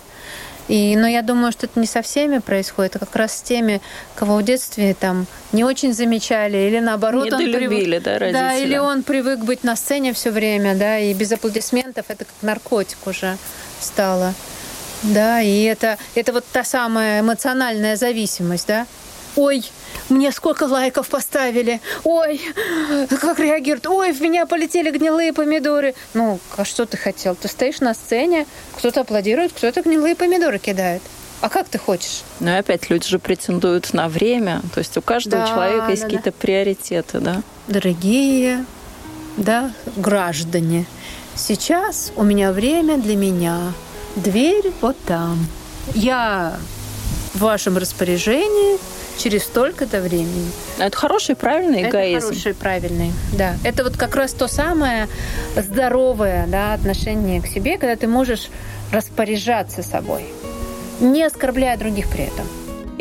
И, 0.70 0.96
но 0.96 1.08
я 1.08 1.24
думаю, 1.24 1.52
что 1.52 1.66
это 1.66 1.80
не 1.80 1.88
со 1.88 2.04
всеми 2.04 2.38
происходит, 2.38 2.96
а 2.96 3.00
как 3.00 3.16
раз 3.16 3.38
с 3.38 3.42
теми, 3.42 3.82
кого 4.16 4.38
в 4.38 4.44
детстве 4.44 4.94
там 4.94 5.26
не 5.52 5.64
очень 5.64 5.94
замечали, 5.94 6.58
или 6.58 6.80
наоборот 6.80 7.34
он 7.34 7.40
привык, 7.40 8.04
да, 8.04 8.20
родители. 8.20 8.40
да, 8.40 8.54
или 8.54 8.78
он 8.78 9.02
привык 9.02 9.40
быть 9.40 9.64
на 9.64 9.76
сцене 9.76 10.14
все 10.14 10.30
время, 10.30 10.76
да, 10.76 11.00
и 11.00 11.14
без 11.16 11.32
аплодисментов 11.32 12.06
это 12.08 12.26
как 12.26 12.36
наркотик 12.44 13.00
уже 13.08 13.38
стало. 13.80 14.36
Да, 15.04 15.42
и 15.42 15.64
это, 15.64 15.98
это 16.16 16.34
вот 16.34 16.46
та 16.52 16.64
самая 16.64 17.22
эмоциональная 17.22 17.96
зависимость, 17.96 18.68
да? 18.68 18.86
Ой, 19.36 19.64
мне 20.10 20.32
сколько 20.32 20.64
лайков 20.64 21.08
поставили. 21.08 21.80
Ой, 22.04 22.42
как 23.22 23.40
реагируют. 23.40 23.88
Ой, 23.88 24.12
в 24.12 24.22
меня 24.22 24.46
полетели 24.46 24.90
гнилые 24.90 25.34
помидоры. 25.34 25.94
Ну, 26.14 26.40
а 26.58 26.66
что 26.66 26.86
ты 26.86 26.98
хотел? 26.98 27.36
Ты 27.36 27.48
стоишь 27.48 27.80
на 27.80 27.94
сцене, 27.94 28.46
кто-то 28.76 29.02
аплодирует, 29.02 29.54
кто-то 29.54 29.82
гнилые 29.82 30.16
помидоры 30.16 30.60
кидает. 30.60 31.02
А 31.42 31.48
как 31.48 31.70
ты 31.70 31.78
хочешь? 31.78 32.24
Ну 32.42 32.50
и 32.50 32.56
опять 32.56 32.90
люди 32.90 33.08
же 33.08 33.18
претендуют 33.18 33.94
на 33.94 34.10
время. 34.10 34.62
То 34.74 34.80
есть 34.80 34.98
у 34.98 35.02
каждого 35.02 35.44
да, 35.44 35.50
человека 35.50 35.90
есть 35.90 36.02
да, 36.02 36.08
какие-то 36.08 36.32
да. 36.32 36.38
приоритеты, 36.38 37.20
да? 37.20 37.42
Дорогие, 37.68 38.66
да, 39.38 39.72
граждане, 39.96 40.86
Сейчас 41.40 42.12
у 42.18 42.24
меня 42.24 42.52
время 42.52 42.98
для 42.98 43.16
меня. 43.16 43.72
Дверь 44.24 44.72
вот 44.82 44.98
там. 45.06 45.48
Я 45.94 46.58
в 47.34 47.40
вашем 47.40 47.78
распоряжении 47.78 48.78
через 49.18 49.44
столько-то 49.44 50.02
времени. 50.02 50.52
Это 50.78 50.96
хороший, 50.96 51.36
правильный 51.36 51.84
эгоизм. 51.84 52.18
Это 52.18 52.28
хороший, 52.28 52.54
правильный, 52.54 53.14
да. 53.34 53.56
Это 53.64 53.84
вот 53.84 53.98
как 53.98 54.16
раз 54.16 54.34
то 54.34 54.48
самое 54.48 55.08
здоровое 55.56 56.48
да, 56.48 56.74
отношение 56.74 57.42
к 57.42 57.48
себе, 57.48 57.78
когда 57.78 57.96
ты 57.96 58.08
можешь 58.08 58.50
распоряжаться 58.92 59.84
собой, 59.84 60.26
не 61.00 61.24
оскорбляя 61.24 61.78
других 61.78 62.10
при 62.10 62.26
этом. 62.26 62.46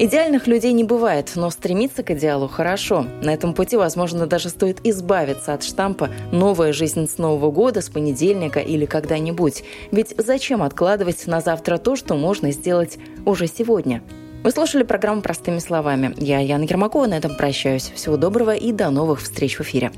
Идеальных 0.00 0.46
людей 0.46 0.72
не 0.74 0.84
бывает, 0.84 1.32
но 1.34 1.50
стремиться 1.50 2.04
к 2.04 2.12
идеалу 2.12 2.46
хорошо. 2.46 3.04
На 3.20 3.34
этом 3.34 3.52
пути, 3.52 3.76
возможно, 3.76 4.28
даже 4.28 4.48
стоит 4.48 4.78
избавиться 4.84 5.54
от 5.54 5.64
штампа 5.64 6.08
«Новая 6.30 6.72
жизнь 6.72 7.08
с 7.08 7.18
Нового 7.18 7.50
года, 7.50 7.80
с 7.80 7.88
понедельника 7.88 8.60
или 8.60 8.86
когда-нибудь». 8.86 9.64
Ведь 9.90 10.14
зачем 10.16 10.62
откладывать 10.62 11.26
на 11.26 11.40
завтра 11.40 11.78
то, 11.78 11.96
что 11.96 12.14
можно 12.14 12.52
сделать 12.52 12.96
уже 13.26 13.48
сегодня? 13.48 14.00
Вы 14.44 14.52
слушали 14.52 14.84
программу 14.84 15.20
«Простыми 15.20 15.58
словами». 15.58 16.14
Я 16.16 16.38
Яна 16.38 16.62
Ермакова, 16.62 17.08
на 17.08 17.14
этом 17.14 17.34
прощаюсь. 17.34 17.90
Всего 17.92 18.16
доброго 18.16 18.54
и 18.54 18.70
до 18.70 18.90
новых 18.90 19.20
встреч 19.20 19.58
в 19.58 19.62
эфире. 19.62 19.90